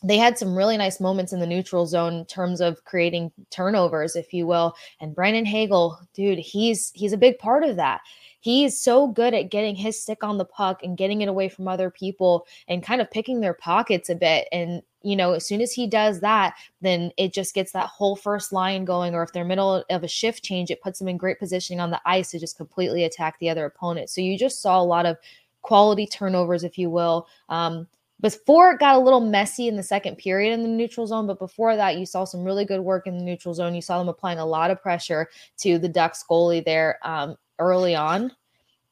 [0.05, 4.15] they had some really nice moments in the neutral zone in terms of creating turnovers,
[4.15, 4.77] if you will.
[5.01, 8.03] And Brandon Hagel, dude, he's he's a big part of that.
[8.41, 11.49] He is so good at getting his stick on the puck and getting it away
[11.49, 14.47] from other people and kind of picking their pockets a bit.
[14.53, 18.17] And you know, as soon as he does that, then it just gets that whole
[18.17, 19.15] first line going.
[19.15, 21.91] Or if they're middle of a shift change, it puts them in great positioning on
[21.91, 24.11] the ice to just completely attack the other opponent.
[24.11, 25.17] So you just saw a lot of
[25.63, 27.27] quality turnovers, if you will.
[27.49, 27.87] Um,
[28.21, 31.39] before it got a little messy in the second period in the neutral zone, but
[31.39, 33.75] before that, you saw some really good work in the neutral zone.
[33.75, 37.95] You saw them applying a lot of pressure to the Ducks goalie there um, early
[37.95, 38.33] on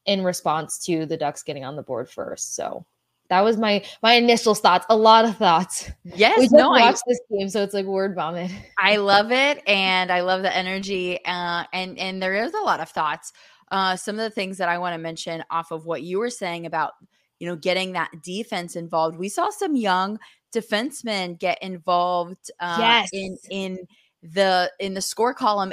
[0.07, 2.57] in response to the Ducks getting on the board first.
[2.57, 2.85] So
[3.29, 4.85] that was my my initial thoughts.
[4.91, 5.91] A lot of thoughts.
[6.05, 8.51] we yes just no I, watched this game, so it's like word vomit.
[8.79, 12.81] I love it and I love the energy uh and and there is a lot
[12.81, 13.33] of thoughts.
[13.71, 16.29] Uh some of the things that I want to mention off of what you were
[16.29, 16.93] saying about
[17.43, 19.19] you know getting that defense involved.
[19.19, 20.21] We saw some young
[20.55, 23.09] defensemen get involved uh Yes.
[23.13, 23.79] in in
[24.23, 25.73] the in the score column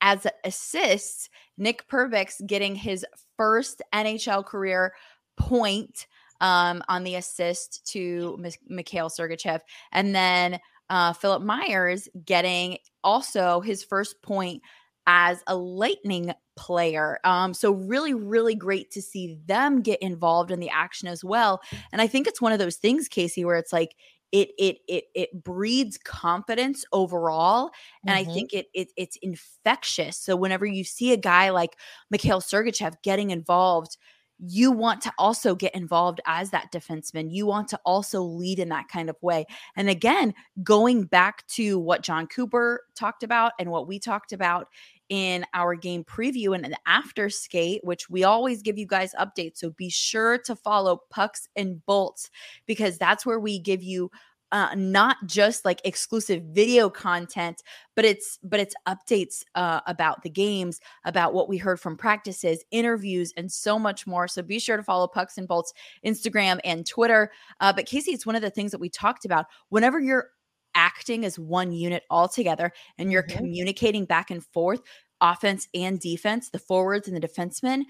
[0.00, 1.28] as assists.
[1.58, 3.04] Nick Perbix getting his
[3.36, 4.94] first NHL career
[5.36, 6.06] point
[6.40, 9.60] um, on the assist to Mik- Mikhail Sergachev.
[9.92, 14.62] And then uh, Philippe Myers getting also his first point
[15.06, 17.18] as a lightning player.
[17.24, 21.60] Um, so really, really great to see them get involved in the action as well.
[21.92, 23.94] And I think it's one of those things, Kasey, where it's like
[24.32, 27.70] it it it it breeds confidence overall
[28.06, 28.16] and Mhm.
[28.16, 31.76] i think it, it it's infectious so whenever you see a guy like
[32.10, 33.96] mikhail sergachev getting involved
[34.42, 38.68] you want to also get involved as that defenseman you want to also lead in
[38.68, 39.44] that kind of way
[39.76, 44.68] and again going back to what Jon cooper talked about and what we talked about
[45.10, 49.58] in our game preview and an after skate, which we always give you guys updates.
[49.58, 52.30] So be sure to follow Pucks and Bolts
[52.64, 54.10] because that's where we give you
[54.52, 57.62] uh, not just like exclusive video content,
[57.94, 62.64] but it's but it's updates uh, about the games, about what we heard from practices,
[62.70, 64.26] interviews, and so much more.
[64.28, 65.72] So be sure to follow Pucks and Bolts
[66.04, 67.30] Instagram and Twitter.
[67.60, 69.46] Uh, but Kasey, it's one of the things that we talked about.
[69.68, 70.30] Whenever you're
[70.74, 73.36] acting as one unit all together and you're Mhm.
[73.36, 74.80] communicating back and forth,
[75.20, 77.82] offense and defense, the forwards and the defensemen,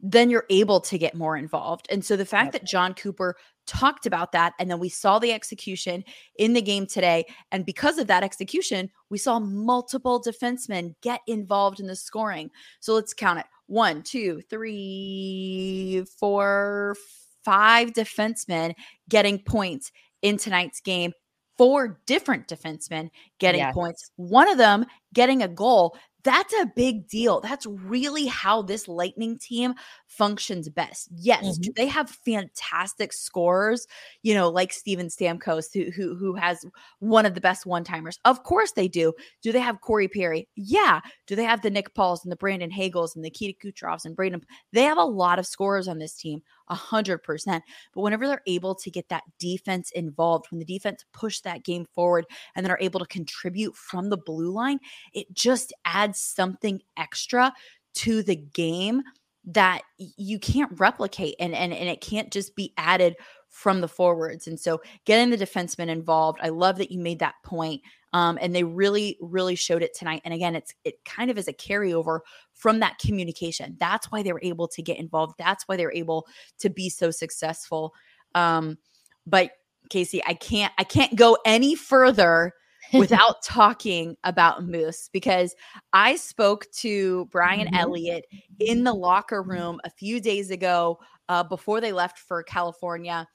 [0.00, 1.86] then you're able to get more involved.
[1.90, 2.52] And so the fact Yep.
[2.52, 6.04] that Jon Cooper talked about that and then we saw the execution
[6.36, 11.80] in the game today and because of that execution, we saw multiple defensemen get involved
[11.80, 12.50] in the scoring.
[12.80, 13.46] So let's count it.
[13.66, 16.96] One, two, three, four,
[17.44, 18.74] five defensemen
[19.08, 21.12] getting points in tonight's game.
[21.56, 23.74] Four different defensemen getting Yes.
[23.74, 24.10] points.
[24.16, 25.96] One of them getting a goal.
[26.24, 27.40] That's a big deal.
[27.40, 29.74] That's really how this Lightning team
[30.06, 31.08] functions best.
[31.14, 33.86] Yes, do they have fantastic scorers,
[34.22, 36.64] you know, like Steven Stamkos, who who who has
[37.00, 38.18] one of the best one-timers?
[38.24, 39.12] Of course they do.
[39.42, 40.48] Do they have Corey Perry?
[40.56, 41.00] Yeah.
[41.26, 44.16] Do they have the Nick Pauls and the Brandon Hagels and the Kita Kucherovs and
[44.16, 44.42] Brayden?
[44.72, 47.64] They have a lot of scorers on this team, a hundred percent.
[47.94, 51.86] But whenever they're able to get that defense involved, when the defense push that game
[51.94, 54.78] forward and then are able to contribute from the blue line,
[55.12, 57.52] it just adds something extra
[57.94, 59.02] to the game
[59.46, 63.14] that you can't replicate and, and and it can't just be added
[63.54, 67.36] from the forwards and so getting the defensemen involved i love that you made that
[67.44, 67.80] point
[68.12, 71.46] um, and they really really showed it tonight and again it's it kind of is
[71.46, 72.18] a carryover
[72.52, 75.92] from that communication that's why they were able to get involved that's why they were
[75.92, 76.26] able
[76.58, 77.94] to be so successful
[78.34, 78.76] um,
[79.24, 79.52] but
[79.88, 82.52] kasey i can't i can't go any further
[82.92, 85.54] without talking about Moose because
[85.94, 87.78] I spoke to Brian Mhm.
[87.78, 88.26] Elliott
[88.60, 93.26] in the locker room a few days ago uh, before they left for California.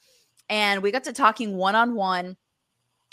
[0.49, 2.37] And we got to talking one on one.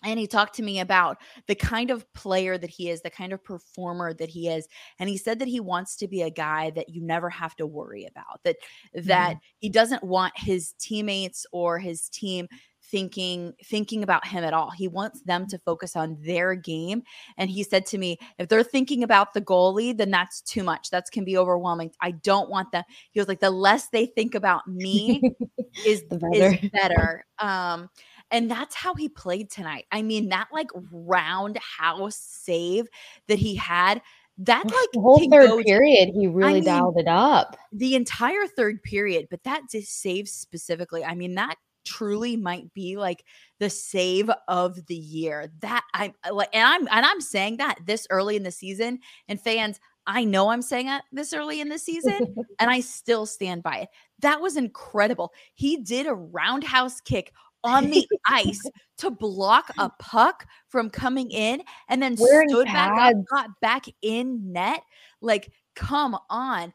[0.05, 3.33] And he talked to me about the kind of player that he is, the kind
[3.33, 4.69] of performer that he is.
[4.99, 7.67] And he said that he wants to be a guy that you never have to
[7.67, 8.57] worry about, that
[8.95, 12.47] that he doesn't want his teammates or his team
[12.91, 14.71] thinking thinking about him at all.
[14.71, 17.03] He wants them to focus on their game.
[17.37, 20.91] And he said to me, if they're thinking about the goalie, then that's too much.
[20.91, 21.93] That's can be overwhelming.
[22.01, 22.85] I don't want them.
[23.11, 25.23] He was like, the less they think about me
[25.87, 26.71] is The is better.
[26.73, 27.27] better.
[27.39, 27.91] Um,
[28.31, 29.87] and that's how he played tonight.
[29.93, 32.87] I mean, that like roundhouse save
[33.29, 34.03] that he had,
[34.39, 37.57] that like the whole third go period, he really mean, dialed it up.
[37.73, 42.97] the entire third period, but that just save specifically, I mean, that truly might be
[42.97, 43.25] like
[43.59, 45.51] the save of the year.
[45.61, 48.99] That I'm uh, like, and I'm and I'm saying that this early in the season,
[49.29, 53.25] and fans, I know I'm saying it this early in the season, and I still
[53.25, 53.89] stand by it.
[54.21, 55.33] That was incredible.
[55.55, 57.33] He did a roundhouse kick
[57.65, 58.63] on the ice
[58.99, 63.87] to block a puck from coming in and then Wearing stood back up, got back
[64.03, 64.83] in net.
[65.21, 66.73] Like, come on.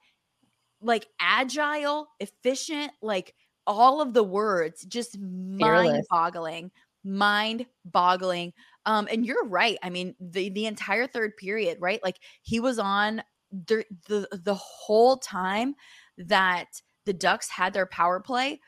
[0.82, 3.36] Like agile, efficient, like
[3.68, 6.72] all of the words, just mind boggling
[7.04, 8.54] mind boggling.
[8.86, 9.78] Um, and you're right.
[9.84, 12.04] I mean, the the entire third period, right?
[12.04, 15.76] Like he was on the the the whole time
[16.18, 16.66] that
[17.06, 18.60] the Ducks had their power play.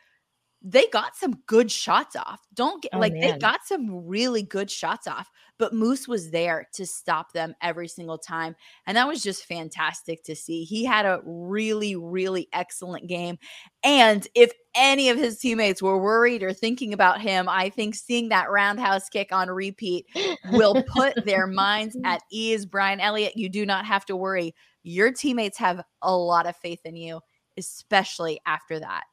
[0.66, 2.40] They got some good shots off.
[2.54, 6.70] Don't get Oh, like they got some really good shots off, but Moose was there
[6.76, 8.56] to stop them every single time.
[8.88, 10.64] And that was just fantastic to see.
[10.64, 13.38] He had a really, really excellent game.
[13.84, 18.30] And if any of his teammates were worried or thinking about him, I think seeing
[18.30, 20.06] that roundhouse kick on repeat
[20.54, 22.66] will put their minds at ease.
[22.66, 24.56] Brian Elliott, you do not have to worry.
[24.84, 27.20] Your teammates have a lot of faith in you,
[27.58, 29.04] especially after that.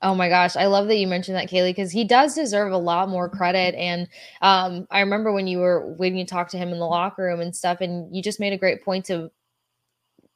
[0.00, 2.78] Oh my gosh, I love that you mentioned that, Kailey, because he does deserve a
[2.78, 3.74] lot more credit.
[3.74, 4.06] And
[4.42, 7.40] um, I remember when you were when you talked to him in the locker room
[7.40, 9.30] and stuff, and you just made a great point to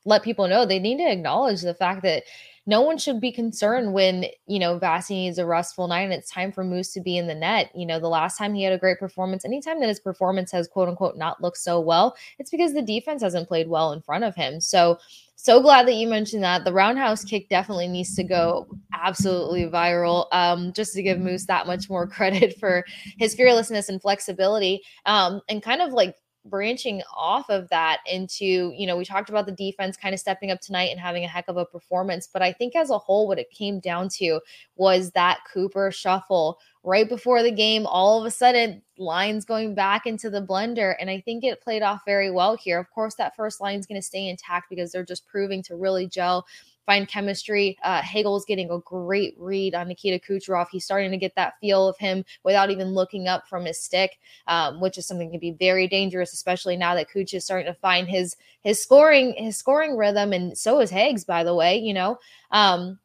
[0.04, 2.24] let people know they need to acknowledge the fact that
[2.64, 6.30] no one should be concerned when, you know, Vasi needs a restful night and it's
[6.30, 7.70] time for Moose to be in the net.
[7.74, 10.68] You know, the last time he had a great performance, anytime that his performance has
[10.68, 14.22] quote unquote not looked so well, it's because the defense hasn't played well in front
[14.22, 14.60] of him.
[14.60, 14.98] So,
[15.34, 16.64] so glad that you mentioned that.
[16.64, 20.26] The roundhouse kick definitely needs to go absolutely viral.
[20.30, 22.84] Um, just to give Moose that much more credit for
[23.18, 24.82] his fearlessness and flexibility.
[25.04, 26.14] Um, and kind of like
[26.45, 30.51] branching off of that into, you know, we talked about the defense kind of stepping
[30.51, 32.28] up tonight and having a heck of a performance.
[32.32, 34.40] But I think as a whole, what it came down to
[34.76, 37.86] was that Cooper shuffle right before the game.
[37.86, 40.95] All of a sudden, lines going back into the blender.
[41.01, 42.78] And I think it played off very well here.
[42.78, 45.76] Of course, that first line is going to stay intact because they're just proving to
[45.76, 46.47] really gel
[46.86, 47.76] find chemistry.
[47.82, 50.66] Uh, Hagel's getting a great read on Nikita Kucherov.
[50.70, 54.18] He's starting to get that feel of him without even looking up from his stick,
[54.46, 57.72] um, which is something that can be very dangerous, especially now that Kuch is starting
[57.72, 61.76] to find his his scoring his scoring rhythm, and so is Hags, by the way.
[61.78, 62.18] You know.
[62.50, 62.98] Um,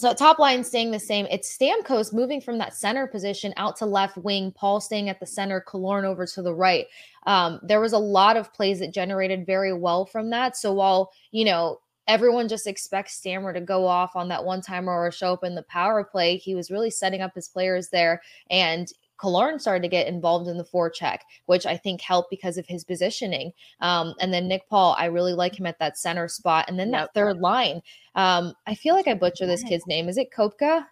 [0.00, 1.26] so top line staying the same.
[1.30, 4.50] It's Stamkos moving from that center position out to left wing.
[4.50, 5.62] Paul staying at the center.
[5.68, 6.86] Killorn over to the right.
[7.26, 10.56] Um, there was a lot of plays that generated very well from that.
[10.56, 11.80] So while you know
[12.10, 15.54] everyone just expects Stammer to go off on that one timer or show up in
[15.54, 16.36] the power play.
[16.36, 18.20] He was really setting up his players there.
[18.50, 22.66] And Killorn started to get involved in the forecheck, which I think helped because of
[22.66, 23.52] his positioning.
[23.80, 26.64] Um, and then Nick Paul, I really like him at that center spot.
[26.68, 27.80] And then that third line,
[28.16, 30.08] um, I feel like I butcher this kid's name.
[30.08, 30.86] Is it Kopka?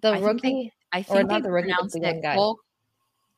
[0.00, 0.40] The I rookie?
[0.40, 2.34] Think they, I think or not the rookie, the young guy.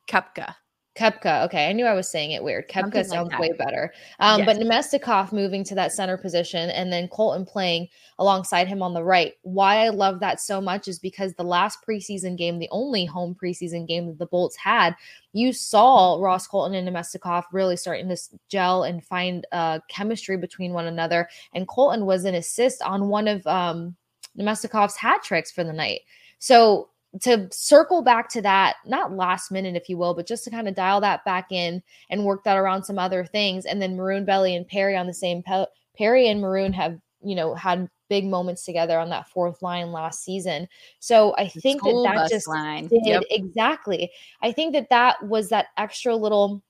[0.07, 0.55] Kupka.
[0.95, 1.43] Kepka.
[1.45, 2.69] Okay, I knew I was saying it weird.
[2.69, 3.91] Kepka sounds way better.
[4.19, 4.45] Um, yes.
[4.45, 7.87] But Namestnikov moving to that center position and then Colton playing
[8.19, 9.33] alongside him on the right.
[9.41, 13.35] Why I love that so much is because the last preseason game, the only home
[13.41, 14.95] preseason game that the Bolts had,
[15.31, 18.17] you saw Ross Colton and Namestnikov really starting to
[18.47, 21.27] gel and find uh, chemistry between one another.
[21.55, 23.95] And Colton was an assist on one of um,
[24.37, 26.01] Namestnikov's hat tricks for the night.
[26.37, 26.89] So
[27.21, 30.67] to circle back to that, not last minute, if you will, but just to kind
[30.67, 33.65] of dial that back in and work that around some other things.
[33.65, 37.35] And then Maroon Belly and Perry on the same pe- Perry and Maroon have, you
[37.35, 40.67] know, had big moments together on that fourth line last season.
[40.99, 42.87] So I think that that just line.
[42.87, 43.23] did yep.
[43.29, 44.11] exactly.
[44.41, 46.63] I think that that was that extra little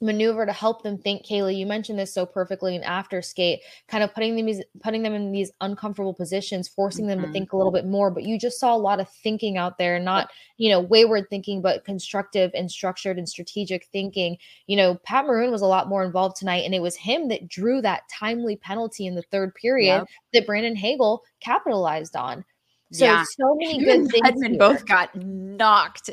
[0.00, 4.02] maneuver to help them think kailey you mentioned this so perfectly in after skate kind
[4.02, 7.10] of putting them putting them in these uncomfortable positions forcing mm-hmm.
[7.10, 7.32] them to mm-hmm.
[7.32, 9.98] think a little bit more but you just saw a lot of thinking out there
[9.98, 14.36] not you know wayward thinking but constructive and structured and strategic thinking
[14.66, 17.46] you know pat maroon was a lot more involved tonight and it was him that
[17.48, 20.08] drew that timely penalty in the third period yep.
[20.32, 22.44] that brandon hagel capitalized on
[22.92, 23.24] so yeah.
[23.38, 24.26] so many good things.
[24.26, 26.10] Hedman both got knocked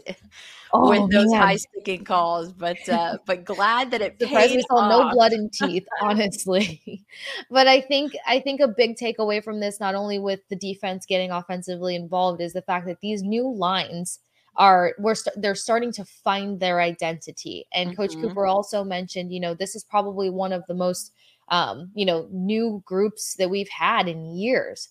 [0.74, 4.88] oh, with those high sticking calls, but uh, but glad that it Surprised we saw
[4.88, 7.06] no blood and teeth, honestly.
[7.50, 11.06] but I think I think a big takeaway from this, not only with the defense
[11.06, 14.20] getting offensively involved, is the fact that these new lines
[14.56, 17.66] are we're st- they're starting to find their identity.
[17.74, 18.02] And mm-hmm.
[18.02, 21.12] Coach Cooper also mentioned, you know, this is probably one of the most
[21.50, 24.90] um, you know, new groups that we've had in years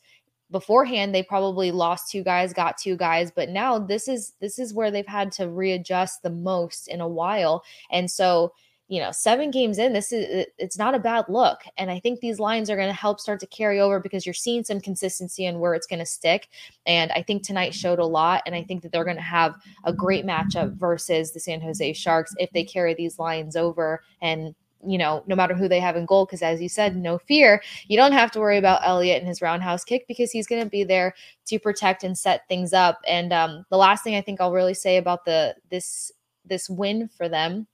[0.50, 4.72] beforehand they probably lost two guys got two guys but now this is this is
[4.74, 7.62] where they've had to readjust the most in a while.
[7.90, 8.52] And so
[8.88, 11.58] you know seven games in this is it's not a bad look.
[11.76, 14.32] And i think these lines are going to help start to carry over because you're
[14.32, 16.48] seeing some consistency in where it's going to stick.
[16.86, 19.56] And i think tonight showed a lot and i think that they're going to have
[19.84, 24.54] a great matchup versus the san jose sharks if they carry these lines over and
[24.86, 27.62] you know, no matter who they have in goal, because as you said, no fear.
[27.88, 30.70] You don't have to worry about Elliott and his roundhouse kick because he's going to
[30.70, 31.14] be there
[31.46, 33.00] to protect and set things up.
[33.06, 36.12] And um, the last thing I think I'll really say about the this
[36.44, 37.66] this win for them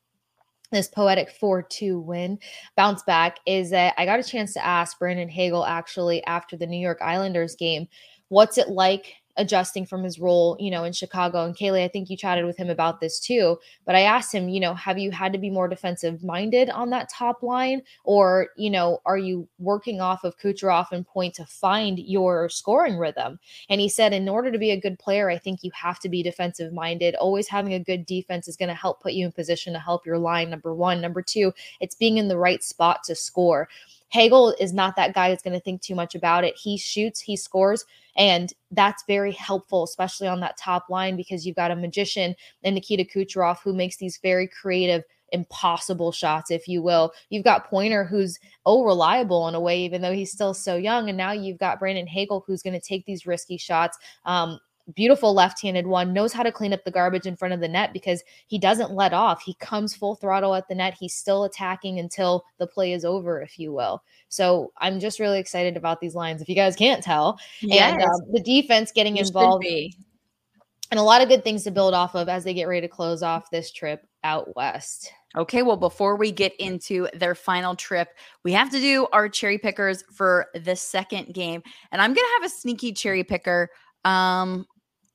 [0.72, 2.38] this poetic 4-2 win
[2.76, 6.66] bounce back is that I got a chance to ask Brandon Hagel actually after the
[6.66, 7.86] New York Islanders game,
[8.28, 11.44] what's it like adjusting from his role, you know, in Chicago.
[11.44, 13.58] And Kailey, I think you chatted with him about this too.
[13.86, 16.90] But I asked him, you know, have you had to be more defensive minded on
[16.90, 17.82] that top line?
[18.04, 22.98] Or, you know, are you working off of Kucherov and point to find your scoring
[22.98, 23.38] rhythm?
[23.68, 26.08] And he said, in order to be a good player, I think you have to
[26.08, 27.14] be defensive minded.
[27.14, 30.04] Always having a good defense is going to help put you in position to help
[30.04, 30.50] your line.
[30.50, 31.00] Number one.
[31.00, 33.68] Number two, it's being in the right spot to score.
[34.12, 36.54] Hagel is not that guy that's going to think too much about it.
[36.54, 37.84] He shoots, he scores,
[38.14, 42.74] and that's very helpful, especially on that top line because you've got a magician and
[42.74, 45.02] Nikita Kucherov who makes these very creative
[45.32, 47.10] impossible shots, if you will.
[47.30, 51.08] You've got Pointer, who's oh reliable in a way, even though he's still so young.
[51.08, 53.96] And now you've got Brandon Hagel, who's going to take these risky shots.
[54.26, 54.60] Um,
[54.94, 57.92] beautiful left-handed one knows how to clean up the garbage in front of the net
[57.92, 61.98] because he doesn't let off he comes full throttle at the net he's still attacking
[61.98, 66.14] until the play is over if you will so i'm just really excited about these
[66.14, 67.92] lines if you guys can't tell yes.
[67.92, 71.94] and um, the defense getting you involved and a lot of good things to build
[71.94, 75.76] off of as they get ready to close off this trip out west Okay, well,
[75.76, 78.08] before we get into their final trip,
[78.44, 81.62] we have to do our cherry pickers for the second game.
[81.90, 83.70] And I'm going to have a sneaky cherry picker.
[84.04, 84.66] Um,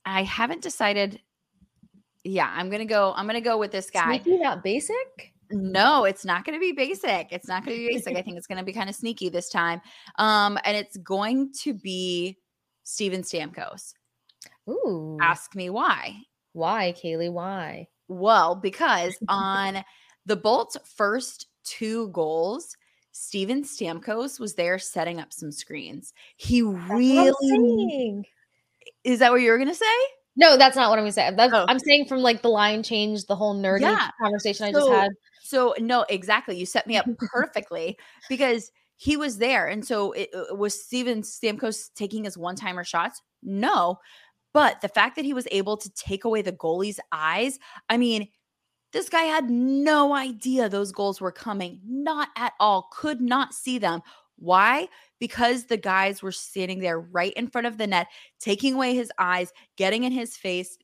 [0.08, 1.22] I haven't decided.
[2.24, 3.14] Yeah, I'm gonna go.
[3.16, 4.20] I'm gonna go with this guy.
[4.20, 5.34] Sneaky, not basic.
[5.49, 7.32] No, it's not going to be basic.
[7.32, 8.18] It's not going to be basic.
[8.18, 9.80] I think it's going to be kind of sneaky this time.
[10.18, 12.38] Um, and it's going to be
[12.84, 13.93] Steven Stamkos.
[14.70, 15.18] Ooh.
[15.22, 16.18] Ask me why.
[16.53, 17.32] Why, Kailey?
[17.32, 17.88] Why?
[18.10, 19.84] Well, because on
[20.26, 22.76] the Bolts' first two goals,
[23.12, 26.14] Steven Stamkos was there setting up some screens.
[26.36, 28.24] He really
[29.08, 29.86] is that what you were gonna say?
[30.36, 31.34] No, that's not what I'm gonna say.
[31.38, 31.66] Oh.
[31.68, 34.12] I'm saying from like the line change, the whole nerdy yeah.
[34.22, 35.12] conversation so, I just had.
[35.43, 36.58] So no, exactly.
[36.58, 37.97] You set me up perfectly
[38.30, 42.84] because he was there, and so it, it was Steven Stamkos taking his one timer
[42.84, 43.22] shots.
[43.41, 43.97] No,
[44.53, 48.28] but the fact that he was able to take away the goalie's eyes, I mean,
[48.91, 53.78] this guy had no idea those goals were coming, not at all, could not see
[53.78, 54.01] them.
[54.38, 54.88] Why?
[55.19, 58.07] Because the guys were standing there right in front of the net,
[58.39, 60.77] taking away his eyes, getting in his face,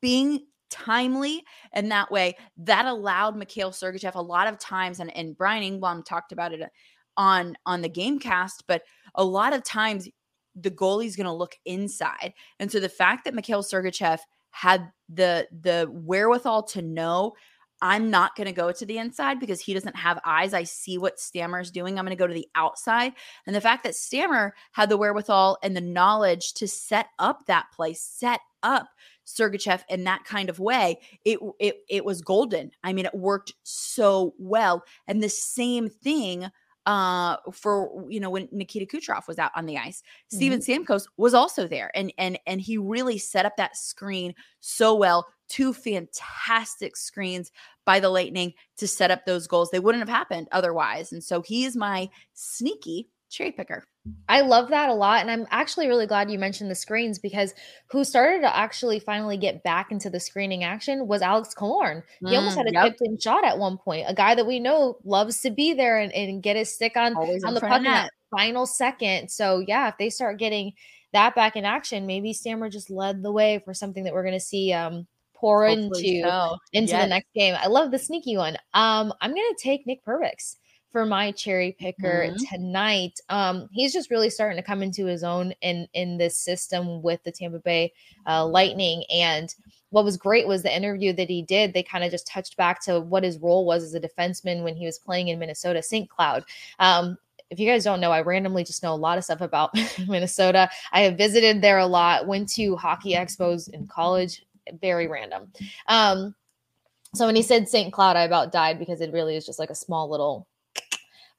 [0.00, 1.44] being timely.
[1.72, 6.04] And that way, that allowed Mikhail Sergachev a lot of times, and, and Brian Engblom
[6.04, 6.68] talked about it uh,
[7.16, 8.82] on, on the game cast, but
[9.14, 10.08] a lot of times
[10.54, 12.32] the goalie's going to look inside.
[12.58, 14.18] And so the fact that Mikhail Sergachev
[14.50, 17.32] had the the wherewithal to know
[17.82, 20.54] I'm not going to go to the inside because he doesn't have eyes.
[20.54, 21.98] I see what Stammer's doing.
[21.98, 23.12] I'm going to go to the outside.
[23.46, 27.66] And the fact that Stammer had the wherewithal and the knowledge to set up that
[27.74, 28.86] play, set up
[29.26, 32.70] Sergachev in that kind of way, it it it was golden.
[32.82, 34.84] I mean, it worked so well.
[35.06, 36.46] And the same thing
[36.84, 40.02] uh for you know when Nikita Kucherov was out on the ice.
[40.02, 40.36] Mm-hmm.
[40.36, 44.94] Steven Stamkos was also there and and and he really set up that screen so
[44.94, 45.26] well.
[45.48, 47.52] Two fantastic screens
[47.84, 49.70] by the Lightning to set up those goals.
[49.70, 51.12] They wouldn't have happened otherwise.
[51.12, 53.84] And so he is my sneaky cherry picker.
[54.28, 55.20] I love that a lot.
[55.20, 57.54] And I'm actually really glad you mentioned the screens because
[57.90, 62.02] who started to actually finally get back into the screening action was Alex Killorn.
[62.20, 62.84] He mm, almost had a yep.
[62.84, 65.98] tipped in shot at one point, a guy that we know loves to be there
[65.98, 69.30] and, and get his stick on, on the puck in that final second.
[69.30, 70.72] So, yeah, if they start getting
[71.12, 74.34] that back in action, maybe Stammer just led the way for something that we're going
[74.34, 75.06] to see um,
[75.42, 76.56] pour Hopefully into so.
[76.72, 77.02] into yes.
[77.02, 77.56] the next game.
[77.58, 78.56] I love the sneaky one.
[78.74, 80.56] Um, I'm going to take Nick Perbix
[80.92, 82.54] for my cherry picker mm-hmm.
[82.54, 83.18] tonight.
[83.28, 87.22] Um, he's just really starting to come into his own in in this system with
[87.24, 87.92] the Tampa Bay
[88.26, 89.02] uh, Lightning.
[89.12, 89.52] And
[89.90, 91.74] what was great was the interview that he did.
[91.74, 94.76] They kind of just touched back to what his role was as a defenseman when
[94.76, 96.08] he was playing in Minnesota, St.
[96.08, 96.44] Cloud.
[96.78, 97.18] Um,
[97.50, 99.74] if you guys don't know, I randomly just know a lot of stuff about
[100.08, 100.70] Minnesota.
[100.92, 104.42] I have visited there a lot, went to hockey expos in college,
[104.80, 105.52] very random.
[105.88, 106.34] Um,
[107.14, 107.92] so when he said St.
[107.92, 110.46] Cloud, I about died because it really is just like a small little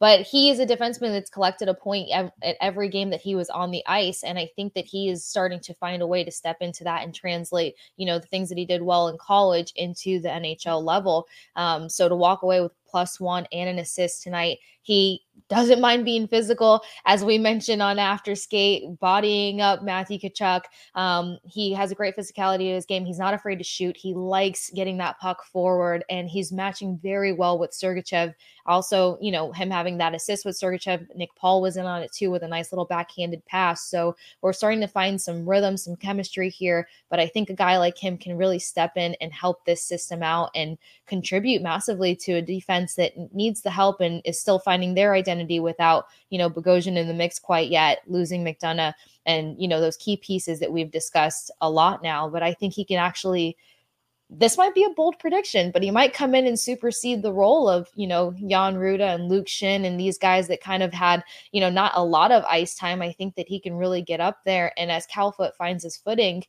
[0.04, 3.36] but he is a defenseman that's collected a point ev- at every game that he
[3.36, 4.22] was on the ice.
[4.22, 7.04] And I think that he is starting to find a way to step into that
[7.04, 10.84] and translate, you know, the things that he did well in college into the NHL
[10.84, 11.26] level.
[11.56, 16.06] Um, so to walk away with plus one and an assist tonight, he doesn't mind
[16.06, 20.64] being physical, as we mentioned on After Skate, bodying up Matthew Tkachuk.
[20.96, 23.06] Um, he has a great physicality in his game.
[23.06, 23.98] He's not afraid to shoot.
[23.98, 28.34] He likes getting that puck forward, and he's matching very well with Sergachev.
[28.66, 32.14] Also, you know, him having that assist with Sergachev, Nick Paul was in on it
[32.14, 33.90] too with a nice little backhanded pass.
[33.90, 36.88] So we're starting to find some rhythm, some chemistry here.
[37.10, 40.24] But I think a guy like him can really step in and help this system
[40.24, 40.78] out and
[41.08, 45.60] contribute massively to a defense that needs the help and is still finding their identity
[45.60, 48.96] without, you know, Bogosian in the mix quite yet, losing McDonagh
[49.28, 52.28] and, you know, those key pieces that we've discussed a lot now.
[52.28, 53.56] But I think he can actually
[54.36, 57.70] this might be a bold prediction, but he might come in and supersede the role
[57.70, 61.24] of, you know, Jan Rutta and Luke Schenn and these guys that kind of had,
[61.52, 63.04] you know, not a lot of ice time.
[63.04, 64.72] I think that he can really get up there.
[64.76, 66.44] And as Cal Foote finds his footing,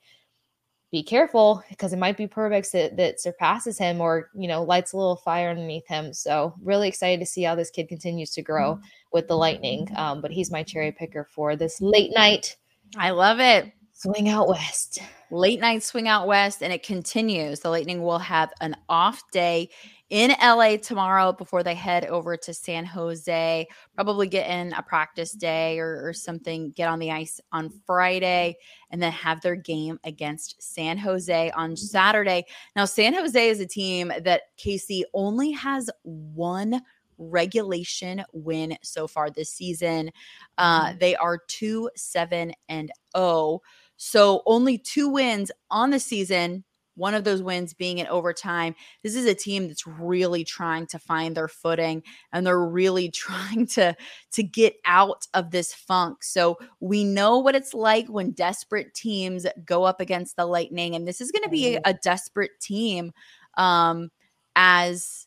[0.94, 4.92] be careful because it might be Perbix that, that surpasses him or, you know, lights
[4.92, 6.12] a little fire underneath him.
[6.12, 8.78] So really excited to see how this kid continues to grow
[9.12, 9.88] with the Lightning.
[9.96, 12.54] Um, but he's my cherry picker for this late night.
[12.96, 13.72] I love it.
[13.92, 15.00] Swing out west.
[15.32, 17.58] Late night swing out west, and it continues.
[17.58, 19.70] The Lightning will have an off day
[20.14, 23.66] in LA tomorrow before they head over to San Jose.
[23.96, 28.56] Probably get in a practice day or, or, something, get on the ice on Friday,
[28.92, 32.44] and then have their game against San Jose on Saturday.
[32.76, 36.80] Now, San Jose is a team that Kasey only has one
[37.18, 40.12] regulation win so far this season.
[40.58, 40.98] Uh, mm-hmm.
[40.98, 43.62] they are 2 7 and 0.
[43.96, 46.62] So only two wins on the season
[46.96, 48.74] one of those wins being in overtime.
[49.02, 53.66] This is a team that's really trying to find their footing and they're really trying
[53.68, 53.96] to
[54.32, 56.22] to get out of this funk.
[56.22, 61.06] So we know what it's like when desperate teams go up against the Lightning and
[61.06, 63.12] this is going to be a, a, desperate team
[63.56, 64.10] um
[64.56, 65.26] as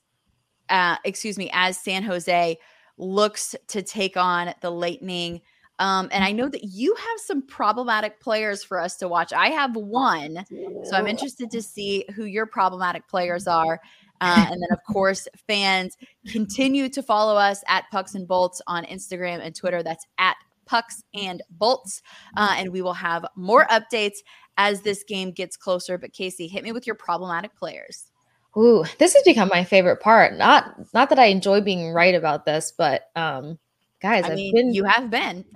[0.69, 2.57] uh excuse me, as San Jose
[2.97, 5.41] looks to take on the Lightning.
[5.79, 9.31] Um, and I know that you have some problematic players for us to watch.
[9.33, 10.43] I have one,
[10.83, 13.79] so I'm interested to see who your problematic players are.
[14.19, 15.95] Uh, and then, of course, fans
[16.27, 19.83] continue to follow us at Pucks and Bolts on Instagram and Twitter.
[19.83, 22.01] That's at Pucks and Bolts.
[22.35, 24.17] Uh, and we will have more updates
[24.57, 25.99] as this game gets closer.
[25.99, 28.11] But Kasey, hit me with your problematic players.
[28.57, 30.35] Ooh, this has become my favorite part.
[30.35, 33.59] Not not that I enjoy being right about this, but um
[34.01, 35.43] guys i mean been, you have been.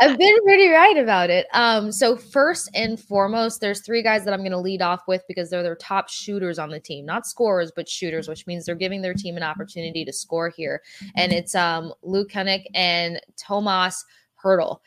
[0.00, 1.46] I've been pretty right about it.
[1.52, 5.22] Um so first and foremost there's three guys that i'm going to lead off with
[5.28, 7.06] because they're their top shooters on the team.
[7.06, 10.82] Not scorers but shooters which means they're giving their team an opportunity to score here.
[11.16, 14.04] And it's um luke Kunin and tomas
[14.42, 14.80] hertl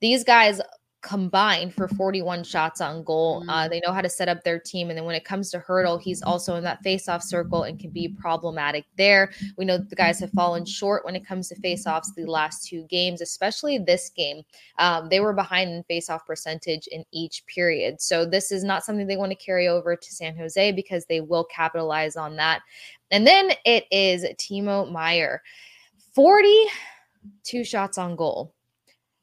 [0.00, 0.60] these guys
[1.02, 3.44] combined for 41 shots on goal.
[3.48, 3.70] Uh, mm.
[3.70, 4.88] they know how to set up their team.
[4.88, 7.90] And then when it comes to Hertl, he's also in that face-off circle and can
[7.90, 9.32] be problematic there.
[9.56, 12.84] We know the guys have fallen short when it comes to face-offs the last two
[12.84, 14.42] games, especially this game.
[14.78, 18.00] Um, they were behind in face-off percentage in each period.
[18.00, 21.20] So this is not something they want to carry over to San Jose because they
[21.20, 22.62] will capitalize on that.
[23.10, 25.42] And then it is Timo Meier.
[26.14, 28.54] 42 shots on goal.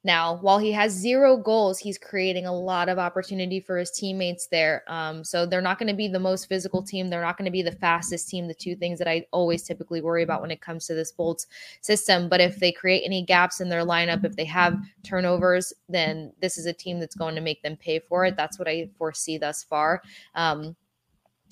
[0.05, 4.47] Now, while he has zero goals, he's creating a lot of opportunity for his teammates
[4.47, 4.83] there.
[4.87, 7.09] Um, so they're not going to be the most physical team.
[7.09, 9.99] They're not going to be the fastest team, the two things that I always typically
[9.99, 11.47] worry about when it comes to this Bolts
[11.81, 12.29] system.
[12.29, 16.57] But if they create any gaps in their lineup, if they have turnovers, then this
[16.57, 18.37] is a team that's going to make them pay for it.
[18.37, 20.01] That's what I foresee thus far.
[20.33, 20.77] Um,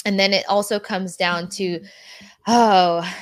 [0.05, 1.81] and then it also comes down to,
[2.47, 3.13] oh,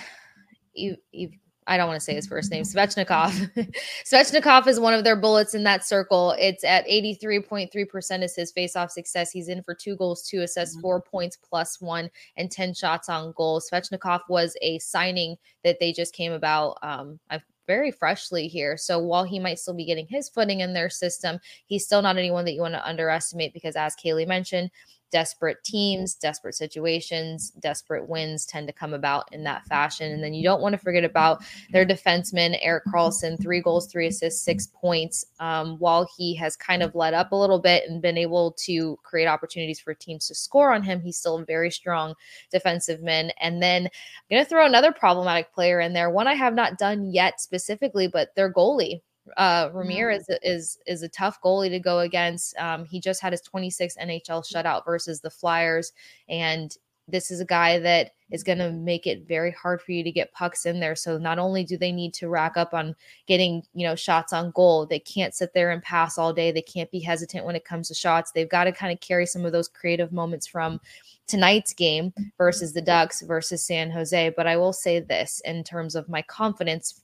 [0.75, 1.33] you, you've
[1.67, 3.73] I don't want to say his first name, Svechnikov.
[4.05, 6.35] Svechnikov is one of their bullets in that circle.
[6.37, 9.31] It's at 83.3% is his faceoff success.
[9.31, 10.81] He's in for two goals, two assists, mm-hmm.
[10.81, 13.59] four points plus one, and 10 shots on goal.
[13.59, 16.77] Svechnikov was a signing that they just came about.
[16.83, 18.77] Um, I've very freshly here.
[18.77, 22.17] So while he might still be getting his footing in their system, he's still not
[22.17, 24.69] anyone that you want to underestimate because, as Kailey mentioned,
[25.11, 30.11] desperate teams, desperate situations, desperate wins tend to come about in that fashion.
[30.11, 34.07] And then you don't want to forget about their defenseman, Erik Karlsson, three goals, three
[34.07, 35.25] assists, six points.
[35.39, 38.97] Um, while he has kind of let up a little bit and been able to
[39.03, 42.13] create opportunities for teams to score on him, he's still a very strong
[42.51, 43.31] defensive man.
[43.39, 43.89] And then I'm
[44.29, 48.07] going to throw another problematic player in there, one I have not done yet specifically,
[48.07, 49.01] but their goalie.
[49.37, 50.37] Uh, Ramirez mm.
[50.43, 52.57] is is a tough goalie to go against.
[52.57, 55.93] Um, he just had his 26 NHL shutout versus the Flyers,
[56.29, 56.75] and
[57.07, 60.11] this is a guy that is going to make it very hard for you to
[60.11, 60.95] get pucks in there.
[60.95, 62.95] So not only do they need to rack up on
[63.27, 66.51] getting, you know, shots on goal, they can't sit there and pass all day.
[66.51, 68.31] They can't be hesitant when it comes to shots.
[68.31, 70.79] They've got to kind of carry some of those creative moments from
[71.27, 74.33] tonight's game versus the Ducks versus San Jose.
[74.35, 77.01] But I will say this in terms of my confidence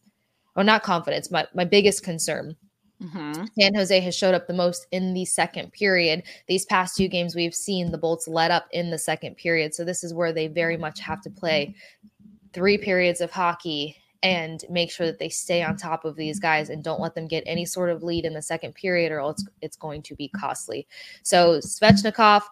[0.56, 2.56] or not confidence, my, my biggest concern.
[3.02, 3.46] Mm-hmm.
[3.60, 6.24] San Jose has showed up the most in the second period.
[6.48, 9.74] These past two games, we've seen the Bolts let up in the second period.
[9.74, 11.76] So, this is where they very much have to play
[12.54, 16.70] three periods of hockey and make sure that they stay on top of these guys
[16.70, 19.44] and don't let them get any sort of lead in the second period, or else
[19.62, 20.88] it's going to be costly.
[21.24, 22.44] So, Svechnikov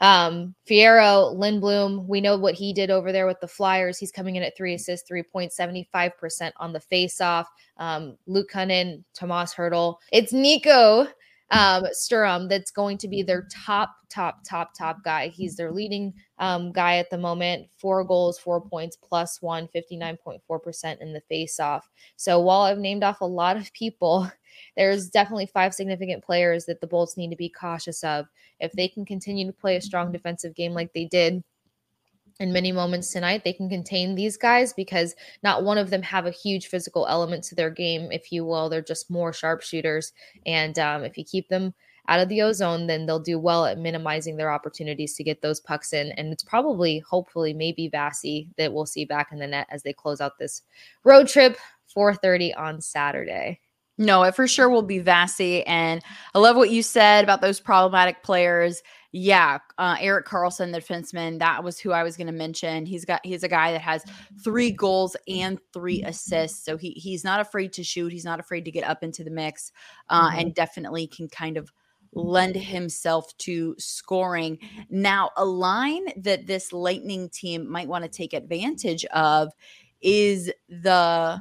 [0.00, 3.98] um, Ferraro, Lindblom, we know what he did over there with the Flyers.
[3.98, 7.46] He's coming in at three assists, 3.75% on the faceoff.
[7.78, 9.96] Um, Luke Kunin, Tomas Hertl.
[10.12, 11.06] It's Nico
[11.50, 15.28] um, Sturm that's going to be their top, top, top, top guy.
[15.28, 17.68] He's their leading um, guy at the moment.
[17.78, 21.82] Four goals, four points, plus one, 59.4% in the faceoff.
[22.16, 24.30] So while I've named off a lot of people,
[24.76, 28.26] there's definitely five significant players that the Bolts need to be cautious of.
[28.60, 31.42] If they can continue to play a strong defensive game like they did
[32.38, 36.26] in many moments tonight, they can contain these guys because not one of them have
[36.26, 38.68] a huge physical element to their game, if you will.
[38.68, 40.12] They're just more sharpshooters.
[40.44, 41.74] And um, if you keep them
[42.08, 45.60] out of the ozone, then they'll do well at minimizing their opportunities to get those
[45.60, 46.12] pucks in.
[46.12, 49.92] And it's probably, hopefully, maybe Vasi that we'll see back in the net as they
[49.92, 50.62] close out this
[51.04, 51.56] road trip.
[51.96, 53.60] 4:30 on Saturday.
[53.98, 55.62] No, it for sure will be Vasi.
[55.66, 56.02] And
[56.34, 58.82] I love what you said about those problematic players.
[59.12, 62.84] Yeah, uh, Erik Karlsson, the defenseman, that was who I was going to mention.
[62.84, 64.04] He's got he's a guy that has
[64.44, 68.12] three goals and three assists, so he he's not afraid to shoot.
[68.12, 69.72] He's not afraid to get up into the mix,
[70.10, 70.38] uh, mm-hmm.
[70.40, 71.72] and definitely can kind of
[72.12, 74.58] lend himself to scoring.
[74.90, 79.52] Now, a line that this Lightning team might want to take advantage of
[80.02, 81.40] is the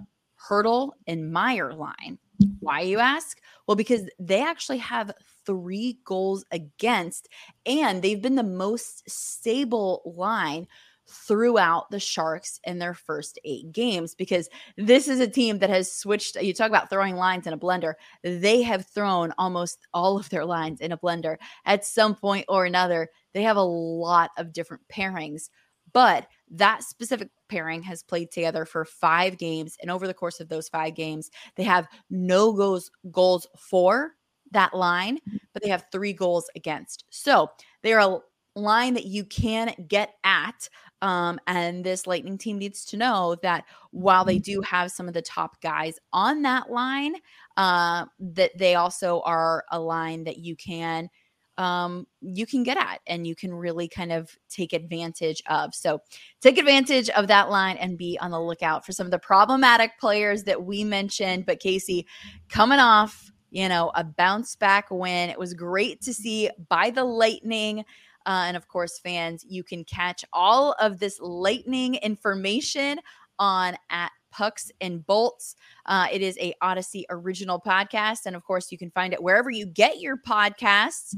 [0.49, 2.20] Hertl and Meier line.
[2.59, 3.39] Why, you ask?
[3.67, 5.11] Well, because they actually have
[5.45, 7.29] three goals against,
[7.65, 10.67] and they've been the most stable line
[11.07, 15.91] throughout the Sharks in their first eight games because this is a team that has
[15.91, 16.36] switched.
[16.41, 17.93] You talk about throwing lines in a blender.
[18.23, 22.65] They have thrown almost all of their lines in a blender at some point or
[22.65, 23.09] another.
[23.33, 25.49] They have a lot of different pairings,
[25.93, 29.78] but that specific pairing has played together for five games.
[29.82, 34.12] And over the course of those five games, they have no goals, goals for
[34.52, 35.20] that line,
[35.54, 37.06] but they have three goals against.
[37.10, 37.50] So
[37.82, 38.20] they're a
[38.56, 40.70] line that you can get at.
[41.02, 45.14] Um, and this Lightning team needs to know that while they do have some of
[45.14, 47.16] the top guys on that line,
[47.58, 51.10] uh, that they also are a line that you can
[51.58, 55.74] um, you can get at and you can really kind of take advantage of.
[55.74, 55.99] So
[56.41, 59.97] take advantage of that line and be on the lookout for some of the problematic
[59.99, 61.45] players that we mentioned.
[61.45, 62.06] But Kasey,
[62.49, 67.03] coming off, you know, a bounce back win, it was great to see by the
[67.03, 67.86] Lightning.
[68.26, 72.99] Uh, and of course, fans, you can catch all of this lightning information
[73.38, 75.55] on at Pucks and Bolts.
[75.86, 78.25] Uh, it is a Audacy original podcast.
[78.25, 81.15] And of course, you can find it wherever you get your podcasts.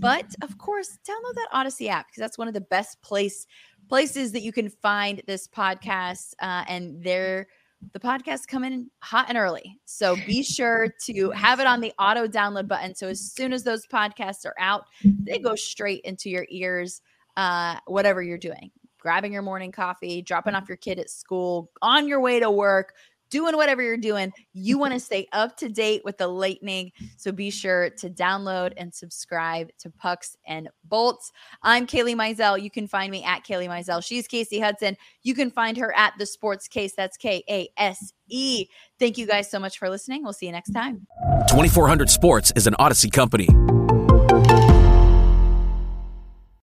[0.00, 3.46] But of course, download that Audacy app because that's one of the best place
[3.88, 6.34] places that you can find this podcast.
[6.40, 7.48] Uh, and they're
[7.92, 9.78] the podcasts come in hot and early.
[9.86, 12.94] So be sure to have it on the auto download button.
[12.94, 17.00] So as soon as those podcasts are out, they go straight into your ears,
[17.36, 18.70] uh, whatever you're doing
[19.00, 20.72] grabbing your morning coffee, dropping off mm-hmm.
[20.72, 22.94] your kid at school, on your way to work,
[23.30, 24.32] doing whatever you're doing.
[24.52, 26.92] You want to stay up to date with the lightning.
[27.16, 31.32] So be sure to download and subscribe to Pucks and Bolts.
[31.62, 32.60] I'm Kailey Mizelle.
[32.60, 34.04] You can find me at Kailey Mizelle.
[34.04, 34.96] She's Kasey Hudson.
[35.22, 36.92] You can find her at the Sports Case.
[36.94, 38.66] That's K A S E.
[38.98, 40.22] Thank you guys so much for listening.
[40.22, 41.06] We'll see you next time.
[41.48, 43.48] 2400 Sports is an Audacy company.